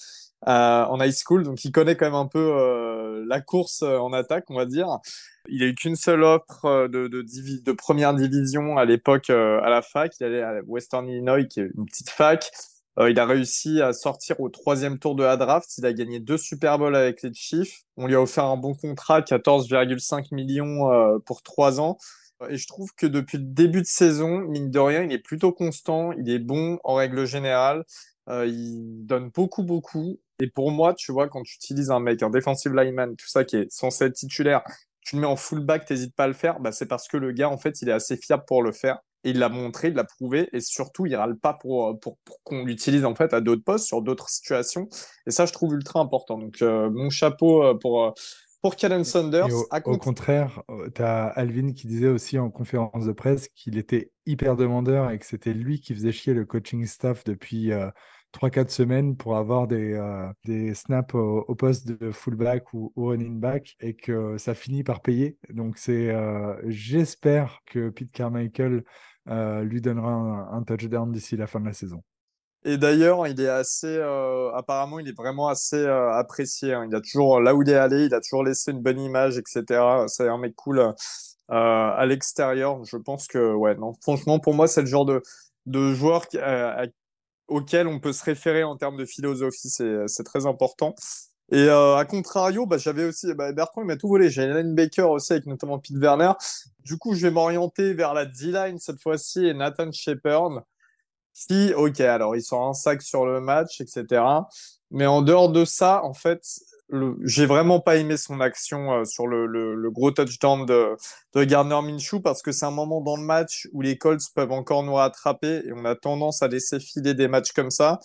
[0.46, 4.12] en high school, donc il connaît quand même un peu euh, la course euh, en
[4.12, 4.98] attaque, on va dire.
[5.48, 9.82] Il a eu qu'une seule offre de, de, de première division à l'époque à la
[9.82, 10.12] fac.
[10.20, 12.50] Il allait à Western Illinois, qui est une petite fac.
[13.00, 15.78] il a réussi à sortir au troisième tour de la draft.
[15.78, 17.84] Il a gagné deux Super Bowls avec les Chiefs.
[17.96, 21.96] On lui a offert un bon contrat, 14,5 millions pour trois ans.
[22.50, 25.52] Et je trouve que depuis le début de saison, mine de rien, il est plutôt
[25.52, 27.84] constant, il est bon en règle générale,
[28.28, 30.20] il donne beaucoup, beaucoup.
[30.40, 33.44] Et pour moi, tu vois, quand tu utilises un mec, un defensive lineman, tout ça
[33.44, 34.62] qui est censé être titulaire,
[35.08, 37.32] tu le mets en fullback, t'hésites pas à le faire, bah, c'est parce que le
[37.32, 38.98] gars, en fait, il est assez fiable pour le faire.
[39.24, 42.64] Et il l'a montré, il l'a prouvé, et surtout, il râle pas pour, pour, qu'on
[42.64, 44.88] l'utilise en fait à d'autres postes, sur d'autres situations.
[45.26, 46.38] Et ça, je trouve ultra important.
[46.38, 48.10] Donc, euh, mon chapeau euh, pour, euh,
[48.62, 49.48] pour Callan Saunders.
[49.50, 50.62] Au, au, contraire,
[50.94, 55.18] tu as Alvin qui disait aussi en conférence de presse qu'il était hyper demandeur et
[55.18, 57.72] que c'était lui qui faisait chier le coaching staff depuis
[58.32, 63.76] 3-4 semaines pour avoir des, euh, des snaps au, poste de fullback ou, running back
[63.80, 65.38] et que ça finit par payer.
[65.50, 68.84] Donc c'est, euh, j'espère que Pete Carmichael
[69.28, 72.02] euh, lui donnera un, touchdown d'ici la fin de la saison.
[72.64, 73.98] Et d'ailleurs, il est assez,
[74.52, 76.74] apparemment, il est vraiment assez apprécié.
[76.74, 76.86] Hein.
[76.90, 79.38] Il a toujours, là où il est allé, il a toujours laissé une bonne image,
[79.38, 79.64] etc.
[80.08, 80.92] C'est un mec cool
[81.48, 82.84] à l'extérieur.
[82.84, 85.22] Je pense que, ouais, non, franchement, pour moi, c'est le genre de,
[85.66, 86.36] de joueur qui,
[87.48, 89.68] auquel on peut se référer en termes de philosophie.
[89.68, 90.94] C'est très important.
[91.50, 94.28] Et euh, à contrario, bah, j'avais aussi bah, Bertrand, il m'a tout volé.
[94.28, 96.32] J'ai Baker aussi avec notamment Pete Werner.
[96.84, 100.62] Du coup, je vais m'orienter vers la D-line cette fois-ci et Nathan Shepard.
[101.32, 104.22] Si, ok, alors ils sont un sac sur le match, etc.
[104.90, 106.42] Mais en dehors de ça, en fait,
[107.24, 110.96] j'ai vraiment pas aimé son action euh, sur le, le, le, gros touchdown de,
[111.34, 114.52] de Gardner Minshew parce que c'est un moment dans le match où les Colts peuvent
[114.52, 118.00] encore nous rattraper et on a tendance à laisser filer des matchs comme ça.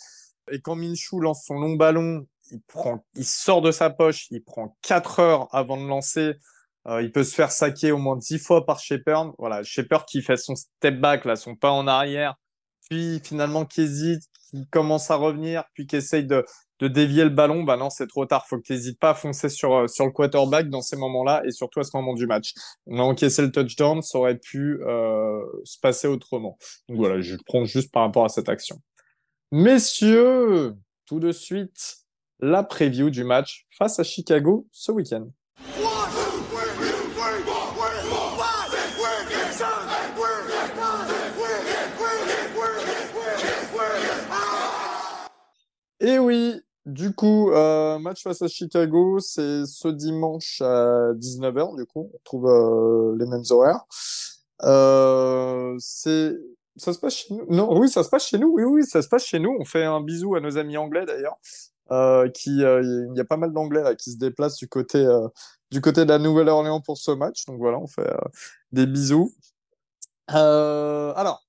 [0.51, 4.43] Et quand Minshew lance son long ballon, il prend, il sort de sa poche, il
[4.43, 6.33] prend 4 heures avant de lancer.
[6.87, 9.33] Euh, il peut se faire saquer au moins 10 fois par Shepard.
[9.39, 12.35] Voilà, Shepard qui fait son step back, là, son pas en arrière,
[12.89, 14.23] puis finalement qui hésite,
[14.53, 16.45] qui commence à revenir, puis qui essaye de,
[16.79, 18.45] de dévier le ballon, bah non, c'est trop tard.
[18.47, 21.41] Faut que tu n'hésites pas à foncer sur, euh, sur le quarterback dans ces moments-là
[21.45, 22.53] et surtout à ce moment du match.
[22.85, 26.57] On a encaissé le touchdown, ça aurait pu euh, se passer autrement.
[26.87, 28.77] Donc voilà, je prends juste par rapport à cette action.
[29.51, 30.75] Messieurs,
[31.05, 31.97] tout de suite,
[32.39, 35.27] la preview du match face à Chicago ce week-end.
[46.03, 51.85] Et oui, du coup, euh, match face à Chicago, c'est ce dimanche à 19h, du
[51.85, 53.85] coup, on trouve euh, les mêmes horaires.
[54.63, 56.35] Euh, c'est
[56.75, 57.45] ça se passe chez nous?
[57.49, 58.51] Non, oui, ça se passe chez nous.
[58.53, 59.55] Oui, oui, ça se passe chez nous.
[59.59, 61.37] On fait un bisou à nos amis anglais d'ailleurs.
[62.33, 65.05] Qui, il y a pas mal d'anglais qui se déplacent du côté
[65.69, 67.45] du côté de la Nouvelle-Orléans pour ce match.
[67.45, 68.11] Donc voilà, on fait
[68.71, 69.31] des bisous.
[70.27, 71.43] alors,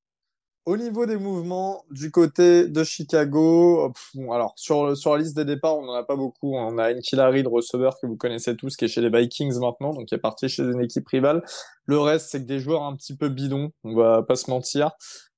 [0.67, 3.93] au niveau des mouvements du côté de Chicago,
[4.31, 6.55] alors sur, la liste des départs, on n'en a pas beaucoup.
[6.55, 9.93] On a Nkilari, de receveur que vous connaissez tous, qui est chez les Vikings maintenant,
[9.93, 11.43] donc qui est parti chez une équipe rivale.
[11.87, 14.93] Le reste, c'est que des joueurs un petit peu bidons, on va pas se mentir,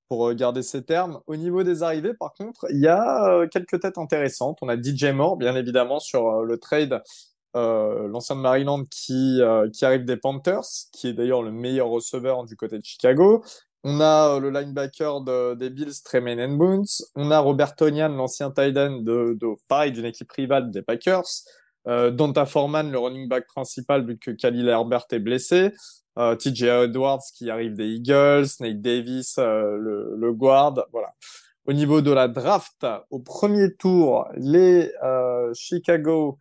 [0.08, 1.20] pour euh, garder ces termes.
[1.26, 4.58] Au niveau des arrivées, par contre, il y a euh, quelques têtes intéressantes.
[4.62, 7.02] On a DJ Moore, bien évidemment, sur euh, le trade
[7.56, 9.40] euh, l'ancien de Maryland qui,
[9.72, 13.42] qui arrive des Panthers, qui est d'ailleurs le meilleur receveur du côté de Chicago.
[13.88, 15.20] On a euh, le linebacker
[15.54, 17.04] des Bills, Tremaine Boons.
[17.14, 21.22] On a Robert Tonian, l'ancien tight end de, de pareil, d'une équipe rivale des Packers.
[21.86, 25.70] Euh, Donta Foreman, le running back principal, vu que Khalil Herbert est blessé.
[26.18, 28.48] Euh, TJ Edwards qui arrive des Eagles.
[28.58, 30.84] Nate Davis, euh, le, le, guard.
[30.90, 31.12] Voilà.
[31.66, 34.90] Au niveau de la draft, au premier tour, les
[35.54, 36.38] Chicago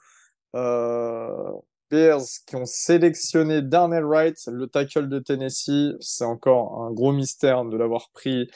[1.90, 5.96] Bears qui ont sélectionné Darnell Wright, le tackle de Tennessee.
[6.00, 8.50] C'est encore un gros mystère de l'avoir pris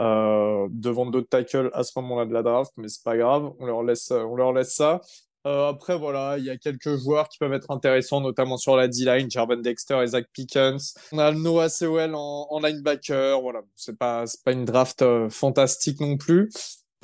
[0.00, 3.66] euh, devant d'autres tackles à ce moment-là de la draft, mais c'est pas grave, on
[3.66, 5.00] leur laisse, on leur laisse ça.
[5.46, 8.88] Euh, après, voilà, il y a quelques joueurs qui peuvent être intéressants, notamment sur la
[8.88, 10.94] D-line, Jarvan Dexter et Zach Pickens.
[11.12, 13.40] On a Noah Sewell en, linebacker.
[13.42, 16.50] Voilà, c'est pas, pas une draft euh, fantastique non plus.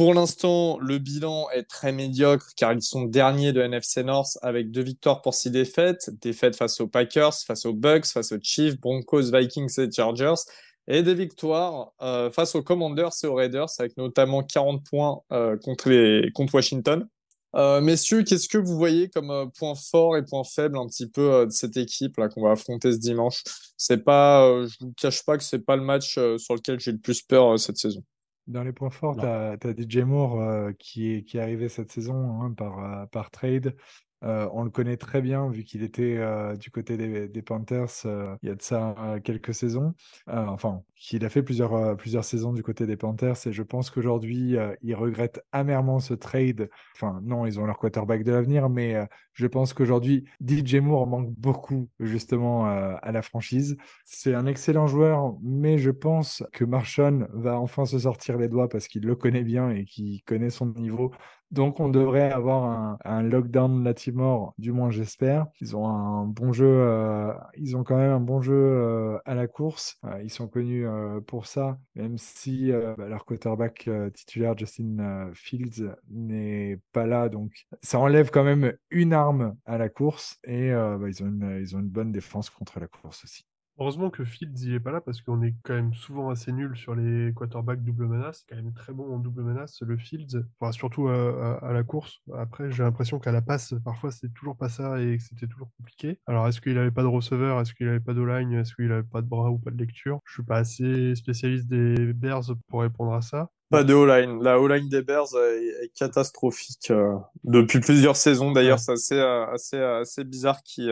[0.00, 4.70] Pour l'instant, le bilan est très médiocre car ils sont derniers de NFC North avec
[4.70, 6.08] deux victoires pour six défaites.
[6.22, 10.40] Défaites face aux Packers, face aux Bucks, face aux Chiefs, Broncos, Vikings et Chargers.
[10.88, 15.58] Et des victoires euh, face aux Commanders et aux Raiders avec notamment 40 points euh,
[15.58, 17.06] contre, Washington.
[17.54, 21.44] Euh, messieurs, qu'est-ce que vous voyez comme point fort et point faible un petit peu
[21.44, 23.44] de cette équipe là qu'on va affronter ce dimanche?
[23.76, 26.98] C'est pas, je vous cache pas que c'est pas le match sur lequel j'ai le
[27.00, 28.02] plus peur cette saison.
[28.50, 32.42] Dans les points forts, tu as, DJ Moore qui, est, qui est arrivé cette saison
[32.42, 33.74] hein, par, par trade.
[34.22, 38.36] Euh, on le connaît très bien vu qu'il était euh, du côté des, Panthers euh,
[38.42, 38.94] il y a de ça
[39.24, 39.94] quelques saisons.
[40.26, 44.56] enfin, qu'il a fait plusieurs, plusieurs saisons du côté des Panthers et je pense qu'aujourd'hui,
[44.82, 46.68] il regrette amèrement ce trade.
[46.94, 48.96] Enfin, non, ils ont leur quarterback de l'avenir, mais
[49.40, 53.78] je pense qu'aujourd'hui, DJ Moore manque beaucoup justement à la franchise.
[54.04, 58.68] C'est un excellent joueur, mais je pense que Marshall va enfin se sortir les doigts
[58.68, 61.10] parce qu'il le connaît bien et qu'il connaît son niveau
[61.50, 65.46] donc, on devrait avoir un, un lockdown Latimore, du moins j'espère.
[65.60, 69.34] Ils ont un bon jeu, euh, ils ont quand même un bon jeu euh, à
[69.34, 69.98] la course.
[70.04, 70.86] Euh, ils sont connus
[71.26, 77.28] pour ça, même si bah, leur quarterback titulaire Justin Fields n'est pas là.
[77.28, 79.29] Donc, ça enlève quand même une arme
[79.64, 83.24] à la course et bah, ont une, ils ont une bonne défense contre la course
[83.24, 83.44] aussi.
[83.78, 86.76] Heureusement que Fields il est pas là parce qu'on est quand même souvent assez nul
[86.76, 88.40] sur les quarterbacks double menace.
[88.40, 92.20] C'est quand même très bon en double menace, le Fields, enfin, surtout à, la course.
[92.36, 95.70] Après, j'ai l'impression qu'à la passe, parfois, c'est toujours pas ça et que c'était toujours
[95.78, 96.18] compliqué.
[96.26, 97.60] Alors, est-ce qu'il avait pas de receveur?
[97.60, 98.52] Est-ce qu'il avait pas de line?
[98.52, 100.20] Est-ce qu'il avait pas de bras ou pas de lecture?
[100.26, 103.50] Je suis pas assez spécialiste des Bears pour répondre à ça.
[103.70, 104.42] Pas de O-line.
[104.42, 107.14] La O-line des Bears est catastrophique euh,
[107.44, 108.50] depuis plusieurs saisons.
[108.50, 110.90] D'ailleurs, c'est assez, euh, assez, assez bizarre qui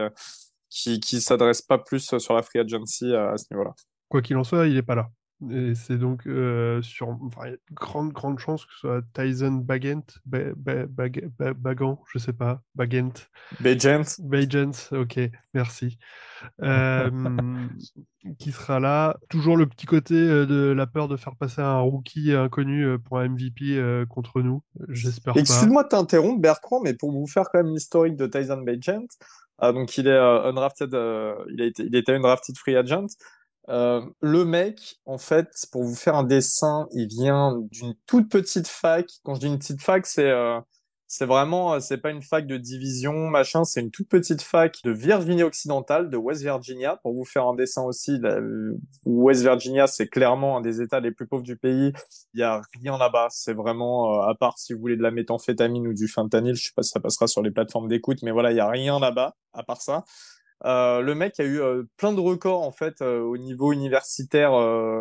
[0.70, 3.74] qui qui s'adresse pas plus sur la free agency à, ce niveau-là.
[4.08, 5.10] Quoi qu'il en soit, il est pas là.
[5.52, 10.40] Et c'est donc euh, sur enfin, grande grande chance que ce soit Tyson Bagent, ba,
[11.54, 13.28] Bagant, je sais pas, Bagent.
[13.60, 14.18] Bagent.
[14.18, 15.20] Bagent, ok,
[15.54, 15.96] merci.
[16.60, 17.10] Euh,
[18.40, 19.16] qui sera là.
[19.28, 23.20] Toujours le petit côté euh, de la peur de faire passer un rookie inconnu pour
[23.20, 24.64] un MVP contre nous.
[24.88, 25.40] J'espère pas.
[25.40, 29.06] Excuse-moi de t'interrompre, Bertrand, mais pour vous faire quand même l'historique de Tyson Bagent,
[29.58, 33.06] ah, donc il est euh, undrafted, euh, il a été, il était undrafted free agent.
[33.68, 38.68] Euh, le mec, en fait, pour vous faire un dessin, il vient d'une toute petite
[38.68, 39.06] fac.
[39.24, 40.60] Quand je dis une petite fac, c'est euh,
[41.10, 44.78] c'est vraiment, euh, c'est pas une fac de division, machin, c'est une toute petite fac
[44.84, 47.00] de Virginie occidentale, de West Virginia.
[47.02, 48.20] Pour vous faire un dessin aussi,
[49.06, 51.94] West Virginia, c'est clairement un des États les plus pauvres du pays.
[52.34, 53.28] Il y a rien là-bas.
[53.30, 56.64] C'est vraiment, euh, à part si vous voulez de la méthamphétamine ou du fentanyl, je
[56.64, 59.00] sais pas si ça passera sur les plateformes d'écoute, mais voilà, il y a rien
[59.00, 60.04] là-bas, à part ça.
[60.66, 64.52] Euh, le mec a eu euh, plein de records en fait au niveau universitaire,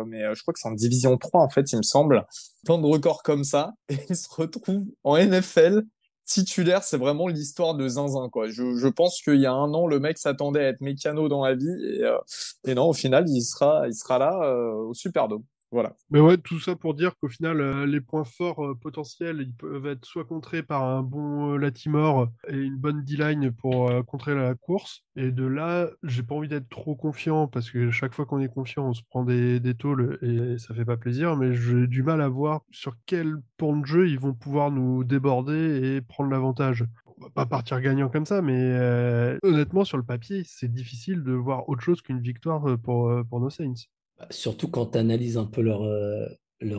[0.06, 2.24] mais je crois que c'est en division 3 en fait, il me semble.
[2.64, 5.82] Plein de records comme ça, et il se retrouve en NFL
[6.28, 8.28] titulaire, c'est vraiment l'histoire de Zinzin.
[8.28, 8.48] Quoi.
[8.48, 11.44] Je, je pense qu'il y a un an, le mec s'attendait à être mécano dans
[11.44, 12.18] la vie et, euh,
[12.66, 15.42] et non, au final, il sera, il sera là euh, au Superdome.
[15.70, 15.94] Voilà.
[16.10, 19.86] Mais ouais, tout ça pour dire qu'au final, euh, les points forts euh, potentiels, peuvent
[19.86, 24.54] être soit contrés par un bon euh, Latimore et une bonne D-line pour contrer la
[24.54, 25.04] course.
[25.16, 28.48] Et de là, j'ai pas envie d'être trop confiant parce que chaque fois qu'on est
[28.48, 29.74] confiant, on se prend des, des
[30.22, 31.36] et ça fait pas plaisir.
[31.36, 35.04] Mais j'ai du mal à voir sur quel point de jeu ils vont pouvoir nous
[35.04, 36.84] déborder et prendre l'avantage.
[37.18, 41.32] On va pas partir gagnant comme ça, mais honnêtement, sur le papier, c'est difficile de
[41.32, 43.74] voir autre chose qu'une victoire pour, pour nos Saints.
[44.18, 46.26] Bah, surtout quand tu analyses un peu leur, euh,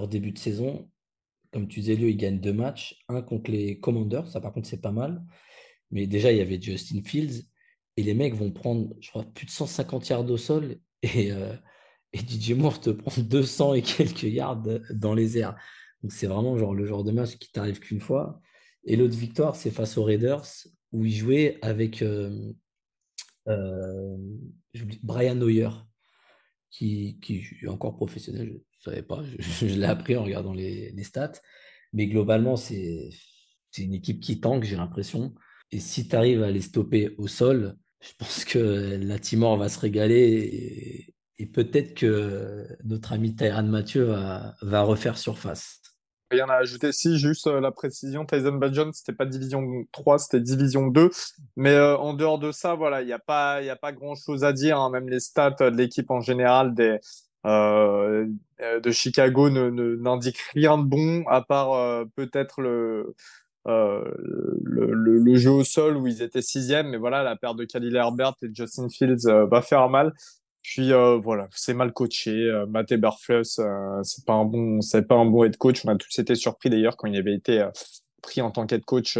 [0.08, 0.90] début de saison.
[1.52, 3.04] Comme tu disais, lui, ils gagnent deux matchs.
[3.08, 5.24] Un contre les Commanders, ça par contre, c'est pas mal.
[5.92, 7.46] Mais déjà, il y avait Justin Fields.
[7.98, 10.78] Et les mecs vont prendre, je crois, plus de 150 yards au sol.
[11.04, 11.56] Et, euh,
[12.14, 15.56] DJ Moore te prend 200 et quelques yards dans les airs.
[16.02, 18.42] Donc, c'est vraiment le genre de match qui t'arrive qu'une fois.
[18.84, 20.46] Et l'autre victoire, c'est face aux Raiders,
[20.92, 22.52] où ils jouaient avec euh,
[25.04, 25.70] Brian Hoyer
[26.70, 30.92] qui, qui est encore professionnel, je ne savais pas, je, l'ai appris en regardant les,
[30.92, 31.34] les stats.
[31.94, 33.10] Mais globalement, c'est
[33.78, 35.34] une équipe qui tanque, j'ai l'impression.
[35.72, 39.70] Et si tu arrives à les stopper au sol, je pense que la Timor va
[39.70, 45.79] se régaler et, peut-être que notre ami Tyran Mathieu va, va refaire surface.
[46.32, 46.92] Rien à ajouter.
[46.92, 51.10] Si, juste euh, la précision, Tyson Badjon, c'était pas division 3, c'était division 2.
[51.56, 54.14] Mais euh, en dehors de ça, voilà, il n'y a pas, il a pas grand
[54.16, 54.80] chose à dire.
[54.80, 54.92] Hein.
[54.92, 57.00] Même les stats de l'équipe en général des,
[57.48, 58.28] euh,
[58.62, 63.16] de Chicago ne, n'indiquent rien de bon, à part euh, peut-être le,
[63.66, 66.90] le, le, jeu au sol où ils étaient sixième.
[66.90, 70.14] Mais voilà, la paire de Khalil Herbert et Justin Fields va faire mal.
[70.70, 72.30] Puis euh, voilà, c'est mal coaché.
[72.30, 75.84] Euh, Matt Eberflus, euh, c'est pas un bon, c'est pas un bon head coach.
[75.84, 77.72] On a tous été surpris d'ailleurs quand il avait été euh,
[78.22, 79.18] pris en tant qu'head coach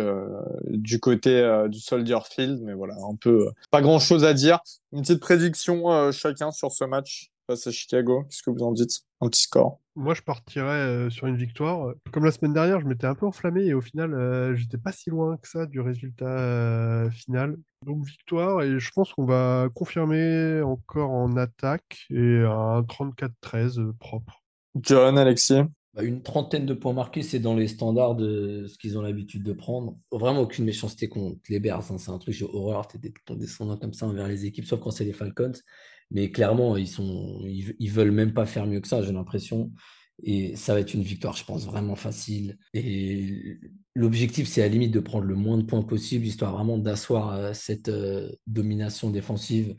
[0.68, 2.62] du côté du Soldier Field.
[2.62, 4.60] Mais voilà, un peu pas grand chose à dire.
[4.94, 8.26] Une petite prédiction chacun sur ce match face à Chicago.
[8.30, 9.09] Qu'est-ce que vous en dites?
[9.22, 9.80] Un petit score.
[9.96, 11.94] Moi, je partirais sur une victoire.
[12.12, 15.10] Comme la semaine dernière, je m'étais un peu enflammé et au final, j'étais pas si
[15.10, 17.58] loin que ça du résultat final.
[17.86, 24.42] Donc victoire et je pense qu'on va confirmer encore en attaque et un 34-13 propre.
[24.76, 25.64] John, Alexis?
[25.94, 29.44] Bah, une trentaine de points marqués, c'est dans les standards de ce qu'ils ont l'habitude
[29.44, 29.98] de prendre.
[30.12, 31.92] Vraiment aucune méchanceté contre les Bears.
[31.92, 31.98] Hein.
[31.98, 35.04] C'est un truc, j'ai horreur d'être condescendant comme ça envers les équipes, sauf quand c'est
[35.04, 35.52] les Falcons.
[36.12, 39.72] Mais clairement, ils sont, ils, veulent même pas faire mieux que ça, j'ai l'impression.
[40.24, 42.58] Et ça va être une victoire, je pense, vraiment facile.
[42.74, 43.58] Et
[43.96, 47.34] l'objectif, c'est à la limite de prendre le moins de points possible, histoire vraiment d'asseoir
[47.34, 49.76] euh, cette euh, domination défensive.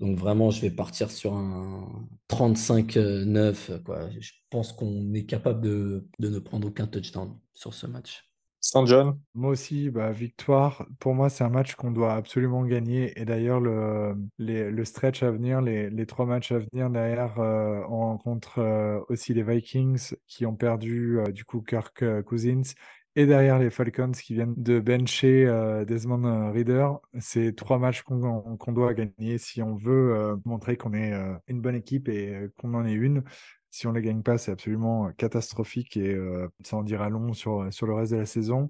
[0.00, 3.82] Donc vraiment, je vais partir sur un 35-9.
[3.82, 4.10] Quoi.
[4.20, 8.27] Je pense qu'on est capable de, de ne prendre aucun touchdown sur ce match.
[8.70, 9.18] Saint John.
[9.34, 10.84] Moi aussi, bah, victoire.
[11.00, 13.18] Pour moi, c'est un match qu'on doit absolument gagner.
[13.18, 18.58] Et d'ailleurs, le, stretch à venir, les, trois matchs à venir derrière, euh, on rencontre
[18.58, 22.74] euh, aussi les Vikings qui ont perdu euh, du coup Kirk Cousins.
[23.16, 25.44] Et derrière les Falcons qui viennent de bencher
[25.88, 26.88] Desmond Reader,
[27.18, 31.12] c'est trois matchs qu'on doit gagner si on veut montrer qu'on est
[31.48, 33.24] une bonne équipe et qu'on en est une.
[33.70, 36.16] Si on ne les gagne pas, c'est absolument catastrophique et
[36.64, 38.68] ça en dira long sur, sur le reste de la saison.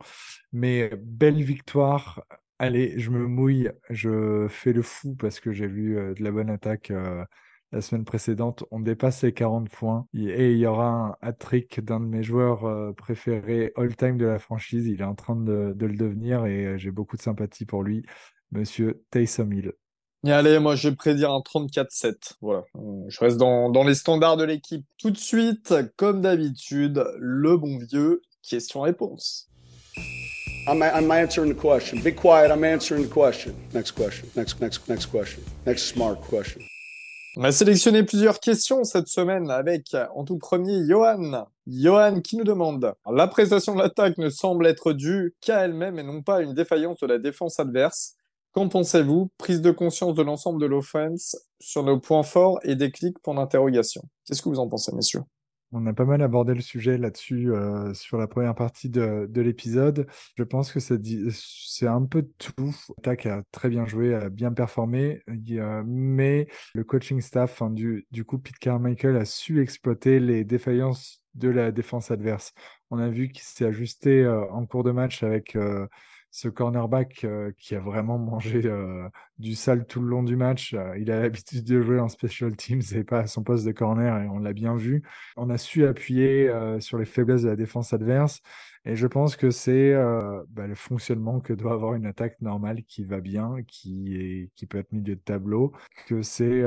[0.52, 2.24] Mais belle victoire.
[2.58, 6.50] Allez, je me mouille, je fais le fou parce que j'ai vu de la bonne
[6.50, 6.92] attaque
[7.72, 8.64] la semaine précédente.
[8.70, 12.94] On dépasse les 40 points et il y aura un hat-trick d'un de mes joueurs
[12.94, 14.86] préférés all-time de la franchise.
[14.86, 18.04] Il est en train de, de le devenir et j'ai beaucoup de sympathie pour lui,
[18.52, 19.72] monsieur Taysom Hill.
[20.26, 22.34] Et allez, moi je vais prédire un 34-7.
[22.40, 22.64] Voilà.
[23.08, 24.84] Je reste dans, dans les standards de l'équipe.
[24.98, 29.48] Tout de suite, comme d'habitude, le bon vieux question-réponse.
[30.66, 32.00] I'm, I'm answering the question.
[32.02, 33.54] Be quiet, I'm answering the question.
[33.72, 34.28] Next question.
[34.36, 35.42] Next, next, next question.
[35.64, 36.62] Next smart question.
[37.36, 41.46] On a sélectionné plusieurs questions cette semaine avec, en tout premier, Johan.
[41.66, 46.02] Johan qui nous demande La prestation de l'attaque ne semble être due qu'à elle-même et
[46.02, 48.17] non pas à une défaillance de la défense adverse.
[48.58, 49.30] Qu'en pensez-vous?
[49.38, 53.32] Prise de conscience de l'ensemble de l'offense sur nos points forts et des clics pour
[53.32, 54.02] l'interrogation.
[54.24, 55.20] Qu'est-ce que vous en pensez, messieurs?
[55.70, 60.08] On a pas mal abordé le sujet là-dessus euh, sur la première partie de, l'épisode.
[60.36, 62.74] Je pense que c'est un peu tout.
[63.04, 65.22] Tac a très bien joué, a bien performé,
[65.86, 71.22] mais le coaching staff, hein, du, du coup, Pete Carmichael a su exploiter les défaillances
[71.34, 72.54] de la défense adverse.
[72.90, 75.86] On a vu qu'il s'est ajusté euh, en cours de match avec euh,
[76.30, 79.08] ce cornerback euh, qui a vraiment mangé euh,
[79.38, 80.74] du sale tout le long du match.
[80.74, 83.72] Euh, il a l'habitude de jouer en special teams et pas à son poste de
[83.72, 85.02] corner et on l'a bien vu.
[85.36, 86.50] On a su appuyer
[86.80, 88.40] sur les faiblesses de la défense adverse
[88.84, 89.94] et je pense que c'est
[90.50, 94.66] bah, le fonctionnement que doit avoir une attaque normale qui va bien, qui, est, qui
[94.66, 95.72] peut être milieu de tableau,
[96.06, 96.62] que c'est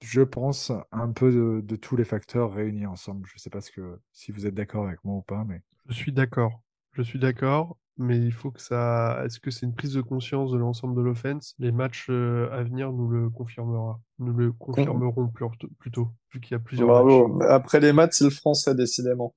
[0.00, 3.26] je pense, un peu de, tous les facteurs réunis ensemble.
[3.26, 5.62] Je ne sais pas si vous êtes d'accord avec moi ou pas, mais.
[5.88, 6.62] Je suis d'accord.
[6.92, 9.20] Je suis d'accord mais il faut que ça.
[9.24, 11.54] Est-ce que c'est une prise de conscience de l'ensemble de l'offense?
[11.58, 14.00] Les matchs euh, à venir nous le confirmera.
[14.20, 15.30] Nous le confirmeront
[15.78, 17.40] plutôt, vu qu'il y a plusieurs Bravo.
[17.42, 19.34] Après les matchs, c'est le français, décidément.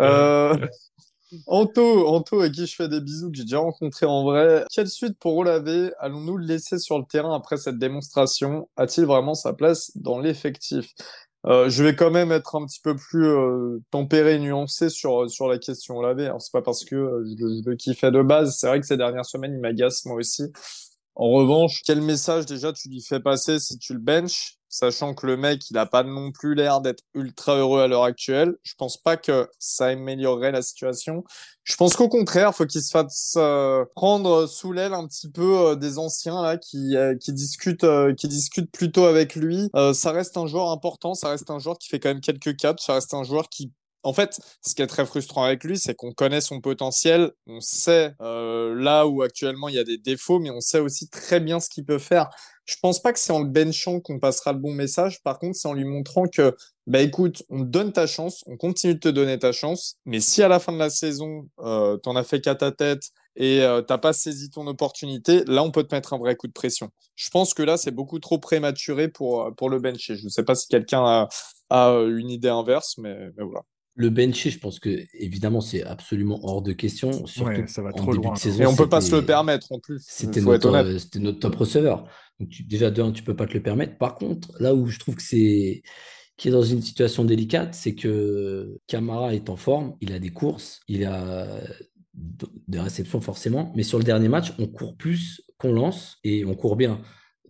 [0.00, 0.56] Euh...
[1.46, 4.66] Anto, Anto, à qui je fais des bisous, que j'ai déjà rencontré en vrai.
[4.70, 8.68] Quelle suite pour Olavé Allons-nous le laisser sur le terrain après cette démonstration?
[8.76, 10.92] A-t-il vraiment sa place dans l'effectif?
[11.46, 15.48] Euh, je vais quand même être un petit peu plus euh, tempéré, nuancé sur sur
[15.48, 16.28] la question Olavé.
[16.28, 16.38] Hein.
[16.38, 18.56] C'est pas parce que euh, je, le kiffais de base.
[18.58, 20.44] C'est vrai que ces dernières semaines, il m'agace moi aussi.
[21.14, 24.58] En revanche, quel message déjà tu lui fais passer si tu le benches?
[24.72, 28.04] Sachant que le mec, il n'a pas non plus l'air d'être ultra heureux à l'heure
[28.04, 28.56] actuelle.
[28.62, 31.24] Je pense pas que ça améliorerait la situation.
[31.64, 35.58] Je pense qu'au contraire, faut qu'il se fasse euh, prendre sous l'aile un petit peu
[35.58, 39.70] euh, des anciens là qui euh, qui discutent qui discutent plutôt avec lui.
[39.92, 42.82] ça reste un joueur important, ça reste un joueur qui fait quand même quelques caps,
[42.82, 45.94] ça reste un joueur qui en fait, ce qui est très frustrant avec lui, c'est
[45.94, 50.38] qu'on connaît son potentiel, on sait euh, là où actuellement il y a des défauts,
[50.38, 52.28] mais on sait aussi très bien ce qu'il peut faire.
[52.64, 55.22] Je pense pas que c'est en le benchant qu'on passera le bon message.
[55.22, 58.56] Par contre, c'est en lui montrant que, bah écoute, on te donne ta chance, on
[58.56, 61.96] continue de te donner ta chance, mais si à la fin de la saison, euh,
[61.96, 65.70] t'en as fait qu'à ta tête et euh, t'as pas saisi ton opportunité, là, on
[65.70, 66.90] peut te mettre un vrai coup de pression.
[67.16, 70.16] Je pense que là, c'est beaucoup trop prématuré pour, euh, pour le bencher.
[70.16, 71.28] Je ne sais pas si quelqu'un a,
[71.70, 73.62] a, une idée inverse, mais, mais voilà.
[73.94, 77.26] Le bencher, je pense que évidemment c'est absolument hors de question.
[77.26, 78.32] Surtout Ouais, ça va trop loin.
[78.32, 80.02] de saison, Et on peut pas se le c'était- permettre en plus.
[80.06, 82.08] C'était notre, euh, c'était notre top receveur.
[82.40, 83.98] Donc tu- déjà, de un, tu peux pas te le permettre.
[83.98, 85.82] Par contre, là où je trouve que c'est
[86.38, 90.30] qui est dans une situation délicate, c'est que Camara est en forme, il a des
[90.30, 91.60] courses, il a
[92.68, 96.54] des réceptions forcément, mais sur le dernier match, on court plus qu'on lance et on
[96.54, 97.00] court bien.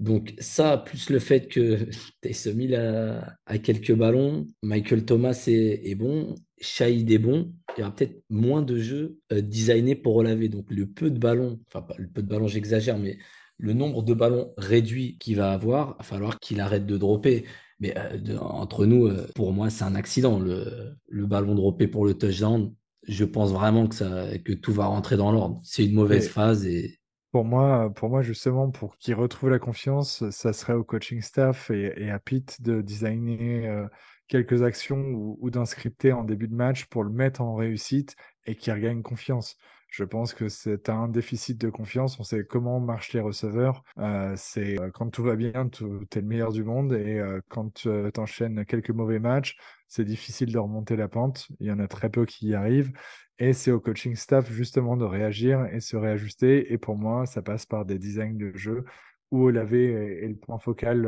[0.03, 1.87] Donc ça, plus le fait que
[2.21, 7.81] Taysom Hill a, a quelques ballons, Michael Thomas est, est bon, Shahid est bon, il
[7.81, 10.49] y aura peut-être moins de jeux euh, designés pour relaver.
[10.49, 13.17] Donc le peu de ballons, enfin pas le peu de ballons, j'exagère, mais
[13.59, 17.45] le nombre de ballons réduit qu'il va avoir, il va falloir qu'il arrête de dropper.
[17.79, 20.41] Mais euh, de- entre nous, euh, pour moi, c'est un accident.
[20.41, 22.75] Le, le ballon droppé pour le touchdown,
[23.07, 25.61] je pense vraiment que, ça, que tout va rentrer dans l'ordre.
[25.65, 26.99] C'est une mauvaise phase et
[27.33, 31.71] Pour moi, pour moi, justement, pour qu'il retrouve la confiance, ça serait au coaching staff
[31.71, 33.87] et, et à Pete de designer euh,
[34.29, 38.55] quelques actions ou, ou d'inscripter en début de match pour le mettre en réussite et
[38.55, 39.57] qu'il regagne confiance.
[39.93, 42.19] Je pense que c'est un déficit de confiance.
[42.19, 43.85] On sait comment marchent les receveurs.
[43.99, 47.43] Euh, c'est euh, quand tout va bien, tu es le meilleur du monde et euh,
[47.51, 51.47] quand tu enchaînes quelques mauvais matchs, c'est difficile de remonter la pente.
[51.61, 52.93] Il y en a très peu qui y arrivent.
[53.39, 56.73] Et c'est au coaching staff justement de réagir et se réajuster.
[56.73, 58.87] Et pour moi, ça passe par des designs de jeu
[59.31, 61.03] où Olave est, le point focal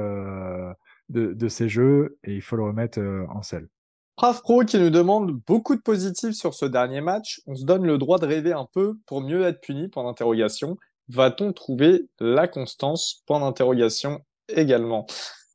[1.08, 3.68] de, de ces jeux et il faut le remettre en selle.
[4.16, 7.40] Brave Pro qui nous demande beaucoup de positifs sur ce dernier match.
[7.46, 10.76] On se donne le droit de rêver un peu pour mieux être puni, point d'interrogation.
[11.08, 15.06] Va-t-on trouver la constance, point d'interrogation également.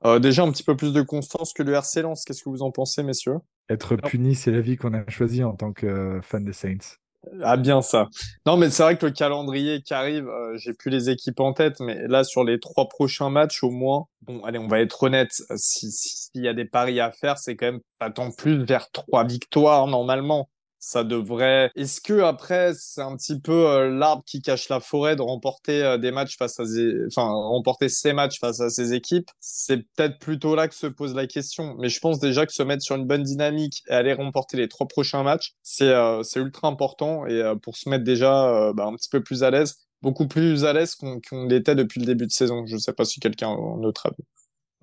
[0.05, 2.03] Euh, déjà un petit peu plus de constance que le RC.
[2.25, 3.37] Qu'est-ce que vous en pensez, messieurs?
[3.69, 6.97] Être puni, c'est la vie qu'on a choisie en tant que euh, fan des Saints.
[7.43, 8.07] Ah bien ça.
[8.45, 11.53] Non mais c'est vrai que le calendrier qui arrive, euh, j'ai plus les équipes en
[11.53, 15.03] tête, mais là sur les trois prochains matchs au moins, bon allez on va être
[15.03, 18.31] honnête, euh, si s'il y a des paris à faire, c'est quand même pas tant
[18.31, 20.49] plus vers trois victoires normalement.
[20.81, 21.71] Ça devrait.
[21.75, 25.83] Est-ce que après c'est un petit peu euh, l'arbre qui cache la forêt de remporter
[25.83, 26.63] euh, des matchs face à,
[27.07, 29.29] enfin remporter ces matchs face à ces équipes?
[29.41, 31.75] C'est peut-être plutôt là que se pose la question.
[31.79, 34.69] Mais je pense déjà que se mettre sur une bonne dynamique et aller remporter les
[34.69, 38.73] trois prochains matchs, c'est euh, c'est ultra important et euh, pour se mettre déjà euh,
[38.73, 41.99] bah, un petit peu plus à l'aise, beaucoup plus à l'aise qu'on qu'on l'était depuis
[41.99, 42.65] le début de saison.
[42.67, 44.23] Je sais pas si quelqu'un a un autre avis.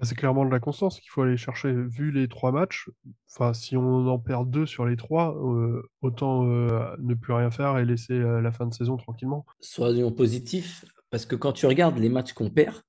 [0.03, 1.72] C'est clairement de la constance qu'il faut aller chercher.
[1.72, 2.90] Vu les trois matchs,
[3.32, 7.51] enfin, si on en perd deux sur les trois, euh, autant euh, ne plus rien
[7.51, 9.47] faire et laisser euh, la fin de saison tranquillement.
[9.61, 12.82] soyons positifs, parce que quand tu regardes les matchs qu'on perd,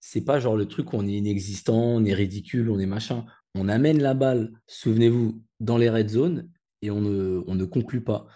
[0.00, 3.26] c'est pas genre le truc où on est inexistant, on est ridicule, on est machin.
[3.54, 6.50] On amène la balle, souvenez-vous, dans les red zones
[6.82, 8.26] et on ne, on ne conclut pas.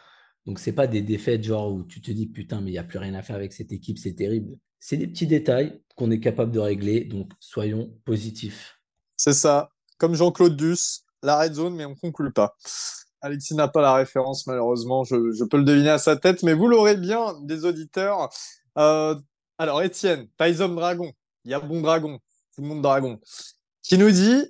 [0.47, 2.85] Donc c'est pas des défaites genre où tu te dis putain mais il n'y a
[2.85, 4.57] plus rien à faire avec cette équipe, c'est terrible.
[4.81, 8.79] C'est des petits détails qu'on est capable de régler, donc soyons positifs.
[9.17, 9.71] C'est ça.
[9.99, 12.57] Comme Jean-Claude Duss, la red zone, mais on conclut pas.
[13.21, 15.03] Alexis n'a pas la référence, malheureusement.
[15.03, 18.29] Je, je peux le deviner à sa tête, mais vous l'aurez bien, des auditeurs.
[18.79, 19.17] Euh,
[19.59, 21.13] alors, Étienne, Tyson Dragon.
[21.45, 22.21] Il y a bon dragon.
[22.55, 23.19] Tout le monde dragon.
[23.83, 24.45] Qui nous dit,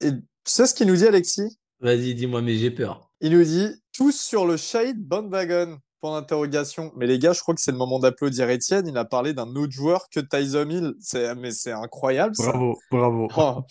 [0.00, 1.56] et tu sais ce qu'il nous dit, Alexis?
[1.80, 3.10] Vas-y, dis-moi, mais j'ai peur.
[3.20, 5.78] Il nous dit, tous sur le shade bandwagon.
[6.02, 6.92] Point d'interrogation.
[6.96, 8.88] Mais les gars, je crois que c'est le moment d'applaudir Étienne.
[8.88, 10.94] Il a parlé d'un autre joueur que Tyson Hill.
[11.00, 12.50] C'est, mais c'est incroyable, ça.
[12.50, 13.64] Bravo, bravo.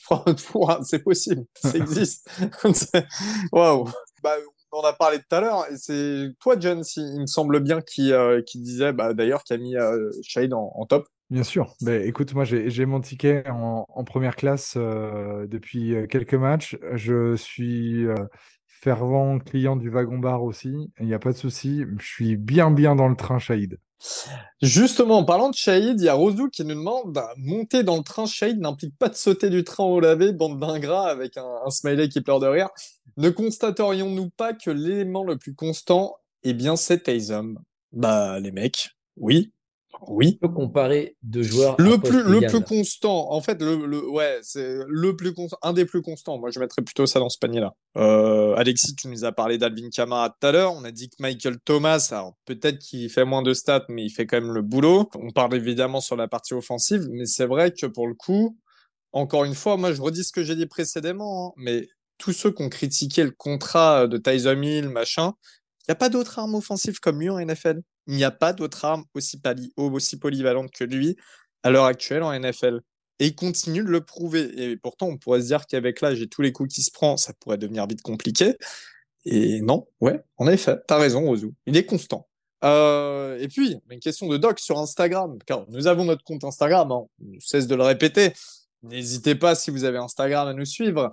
[0.54, 2.28] Oh, c'est possible, ça existe.
[3.52, 3.86] Waouh.
[4.24, 4.32] Bah,
[4.72, 5.66] on en a parlé tout à l'heure.
[5.72, 9.44] Et c'est toi, John, si, il me semble bien, qui, euh, qui disait, bah, d'ailleurs,
[9.44, 11.08] qui a mis euh, Shade en, en top.
[11.32, 11.74] Bien sûr.
[11.82, 16.34] Ben, écoute, moi, j'ai j'ai mon ticket en, en première classe euh, depuis euh, quelques
[16.34, 16.78] matchs.
[16.94, 18.16] Je suis euh,
[18.82, 20.74] fervent client du wagon bar aussi.
[21.00, 21.84] Il n'y a pas de souci.
[22.00, 23.78] Je suis bien, bien dans le train Shahid.
[24.62, 28.04] Justement, en parlant de Shahid, il y a Rosou qui nous demande monter dans le
[28.04, 31.70] train Shahid n'implique pas de sauter du train au lavé, bande d'ingrats avec un, un
[31.70, 32.70] smiley qui pleure de rire.
[33.18, 37.60] Ne constaterions-nous pas que l'élément le plus constant, eh bien, c'est Taysom
[37.92, 39.54] Bah, les mecs, oui,
[40.08, 40.40] oui.
[40.42, 44.40] On peut comparer deux joueurs Le plus, le plus constant, en fait, le, le, ouais,
[44.42, 46.40] c'est le plus constant, un des plus constants.
[46.40, 47.76] Moi, je mettrais plutôt ça dans ce panier-là.
[47.98, 50.74] Euh, Alexis, tu nous as parlé d'Alvin Kamara tout à l'heure.
[50.74, 54.10] On a dit que Michael Thomas, alors peut-être qu'il fait moins de stats, mais il
[54.10, 55.10] fait quand même le boulot.
[55.16, 58.58] On parle évidemment sur la partie offensive, mais c'est vrai que pour le coup,
[59.14, 61.88] encore une fois, moi, je redis ce que j'ai dit précédemment, hein, mais
[62.18, 65.34] tous ceux qui ont critiqué le contrat de Tyson Hill, machin,
[65.82, 67.82] il n'y a pas d'autre arme offensive comme lui en NFL.
[68.08, 69.42] Il n'y a pas d'autre arme aussi,
[69.78, 71.18] aussi polyvalente que lui
[71.64, 72.82] à l'heure actuelle en NFL.
[73.20, 74.72] Et il continue de le prouver.
[74.72, 77.18] Et pourtant, on pourrait se dire qu'avec l'âge et tous les coups qu'il se prend,
[77.18, 78.56] ça pourrait devenir vite compliqué.
[79.26, 81.54] Et non, ouais, en effet, t'as raison, Ozu.
[81.68, 82.28] Il est constant.
[82.64, 86.92] Euh, et puis, une question de doc sur Instagram, car nous avons notre compte Instagram,
[86.92, 87.04] hein.
[87.22, 88.34] on cesse de le répéter.
[88.84, 91.12] N'hésitez pas, si vous avez Instagram, à nous suivre.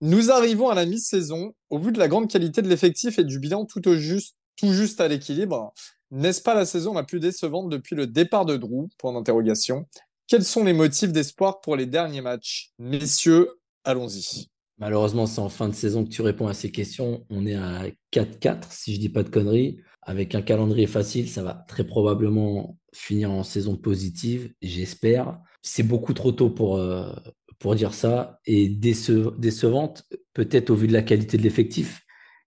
[0.00, 1.52] Nous arrivons à la mi-saison.
[1.70, 4.72] Au vu de la grande qualité de l'effectif et du bilan tout, au juste, tout
[4.72, 5.72] juste à l'équilibre,
[6.10, 8.88] n'est-ce pas la saison la plus décevante depuis le départ de Drew?
[8.98, 9.86] Point d'interrogation.
[10.26, 12.72] Quels sont les motifs d'espoir pour les derniers matchs?
[12.78, 13.48] Messieurs,
[13.84, 14.48] allons-y.
[14.78, 17.24] Malheureusement, c'est en fin de saison que tu réponds à ces questions.
[17.30, 19.78] On est à 4-4, si je dis pas de conneries.
[20.02, 25.38] Avec un calendrier facile, ça va très probablement finir en saison positive, j'espère.
[25.62, 27.12] C'est beaucoup trop tôt pour, euh,
[27.58, 28.38] pour dire ça.
[28.46, 32.02] Et décevante, peut-être au vu de la qualité de l'effectif.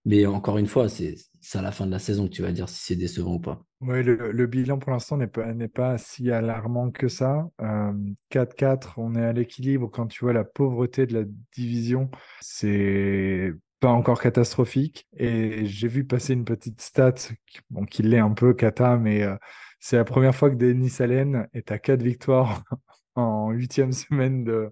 [0.06, 1.16] Mais encore une fois, c'est
[1.54, 3.64] à la fin de la saison que tu vas dire si c'est décevant ou pas.
[3.82, 7.50] Oui, le, bilan pour l'instant n'est pas, pas si alarmant que ça.
[7.60, 9.90] 4-4, euh, on est à l'équilibre.
[9.92, 11.26] Quand tu vois la pauvreté de la
[11.56, 12.10] division,
[12.42, 15.08] c'est pas encore catastrophique.
[15.18, 17.16] Et j'ai vu passer une petite stat,
[17.70, 19.36] bon, qui l'est un peu cata, mais euh,
[19.80, 22.64] c'est la première fois que Denis Allen est à 4 victoires
[23.16, 24.70] en huitième semaine de,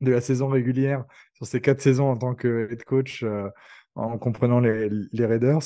[0.00, 1.04] de la saison régulière
[1.34, 3.48] sur ces quatre saisons en tant que head coach euh,
[3.96, 5.62] en comprenant les, Raiders.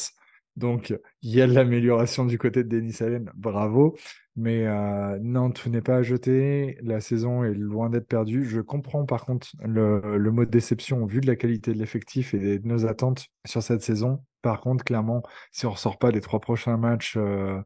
[0.56, 3.96] Donc, il y a de l'amélioration du côté de Denis Allen, bravo.
[4.36, 6.78] Mais euh, non, tout n'est pas à jeter.
[6.82, 8.44] La saison est loin d'être perdue.
[8.44, 12.32] Je comprends par contre le, le, mot de déception vu de la qualité de l'effectif
[12.34, 14.24] et de nos attentes sur cette saison.
[14.42, 17.60] Par contre, clairement, si on ne ressort pas les trois prochains matchs euh,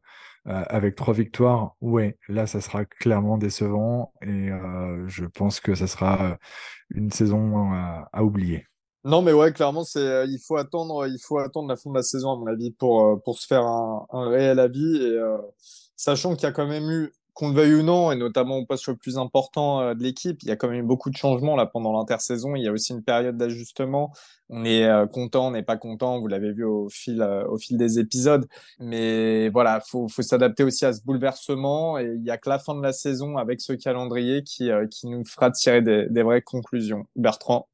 [0.47, 4.49] euh, avec trois victoires, ouais, là, ça sera clairement décevant et
[5.07, 6.37] je pense que ça sera
[6.89, 7.71] une saison
[8.11, 8.65] à oublier.
[9.05, 11.95] Non, mais ouais, clairement, c'est, euh, il faut attendre, il faut attendre la fin de
[11.95, 14.97] la saison, à mon avis, pour, euh, pour se faire un, un réel avis.
[14.97, 15.37] Et euh,
[15.95, 18.65] sachant qu'il y a quand même eu, qu'on le veuille ou non, et notamment au
[18.65, 21.55] poste le plus important de l'équipe, il y a quand même eu beaucoup de changements
[21.55, 22.55] là pendant l'intersaison.
[22.55, 24.11] Il y a aussi une période d'ajustement.
[24.49, 26.19] On est content, on n'est pas content.
[26.21, 28.47] Vous l'avez vu au fil, au fil des épisodes.
[28.79, 31.99] Mais voilà, faut, faut s'adapter aussi à ce bouleversement.
[31.99, 35.07] Et il y a que la fin de la saison avec ce calendrier qui, qui
[35.07, 37.05] nous fera tirer des, des vraies conclusions.
[37.17, 37.67] Bertrand?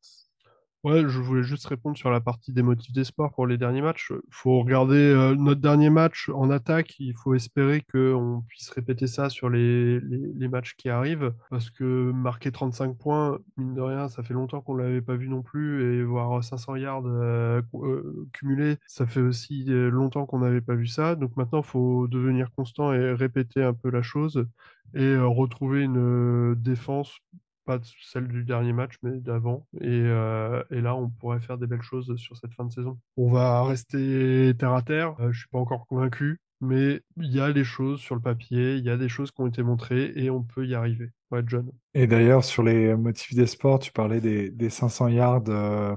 [0.83, 4.11] Ouais, je voulais juste répondre sur la partie des motifs d'espoir pour les derniers matchs.
[4.11, 6.99] Il faut regarder euh, notre dernier match en attaque.
[6.99, 11.35] Il faut espérer qu'on puisse répéter ça sur les, les, matchs qui arrivent.
[11.51, 15.15] Parce que marquer 35 points, mine de rien, ça fait longtemps qu'on ne l'avait pas
[15.15, 15.99] vu non plus.
[15.99, 20.87] Et voir 500 yards euh, euh, cumulés, ça fait aussi longtemps qu'on n'avait pas vu
[20.87, 21.13] ça.
[21.15, 24.47] Donc maintenant, il faut devenir constant et répéter un peu la chose
[24.95, 27.19] et retrouver une défense
[27.65, 29.67] pas celle du dernier match, mais d'avant.
[29.81, 32.99] Euh, et, là, on pourrait faire des belles choses sur cette fin de saison.
[33.17, 35.15] On va rester terre à terre.
[35.19, 38.75] Euh, je suis pas encore convaincu, mais il y a des choses sur le papier,
[38.75, 41.11] il y a des choses qui ont été montrées et on peut y arriver.
[41.31, 41.69] Ouais, John.
[41.93, 45.95] Et d'ailleurs, sur les motifs des sports, tu parlais des, 500 yards euh,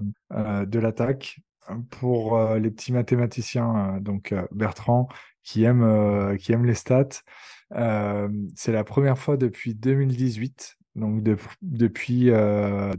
[0.66, 1.40] de l'attaque.
[1.88, 5.08] Pour les petits mathématiciens, donc Bertrand,
[5.42, 7.22] qui aime, qui aime les stats,
[7.70, 11.22] c'est la première fois depuis 2018 donc
[11.62, 12.92] depuis euh,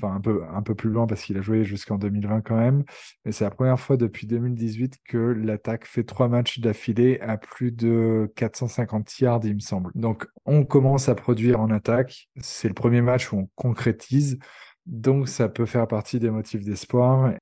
[0.00, 2.84] enfin un peu, un peu plus loin parce qu'il a joué jusqu'en 2020 quand même,
[3.24, 7.72] mais c'est la première fois depuis 2018 que l'attaque fait trois matchs d'affilée à plus
[7.72, 9.90] de 450 yards, il me semble.
[9.94, 14.38] Donc on commence à produire en attaque, c'est le premier match où on concrétise.
[14.84, 17.32] Donc ça peut faire partie des motifs d'espoir.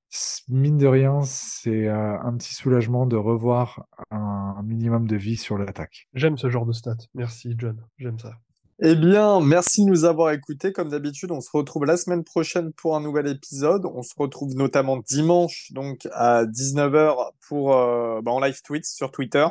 [0.48, 5.56] Mine de rien, c'est euh, un petit soulagement de revoir un minimum de vie sur
[5.56, 6.06] l'attaque.
[6.12, 6.96] J'aime ce genre de stats.
[7.14, 8.34] Merci John, j'aime ça.
[8.82, 10.72] Eh bien, merci de nous avoir écoutés.
[10.72, 13.84] Comme d'habitude, on se retrouve la semaine prochaine pour un nouvel épisode.
[13.84, 19.10] On se retrouve notamment dimanche, donc à 19h pour euh, bah, en live tweet sur
[19.10, 19.46] Twitter.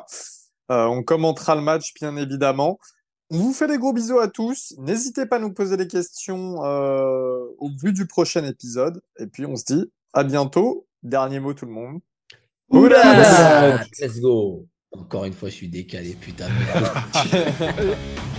[0.71, 2.79] Euh, on commentera le match, bien évidemment.
[3.29, 4.73] On vous fait des gros bisous à tous.
[4.79, 8.99] N'hésitez pas à nous poser des questions euh, au vu du prochain épisode.
[9.19, 10.87] Et puis, on se dit à bientôt.
[11.03, 11.99] Dernier mot, tout le monde.
[12.71, 14.65] Oula Let's go.
[14.91, 16.47] Encore une fois, je suis décalé, putain.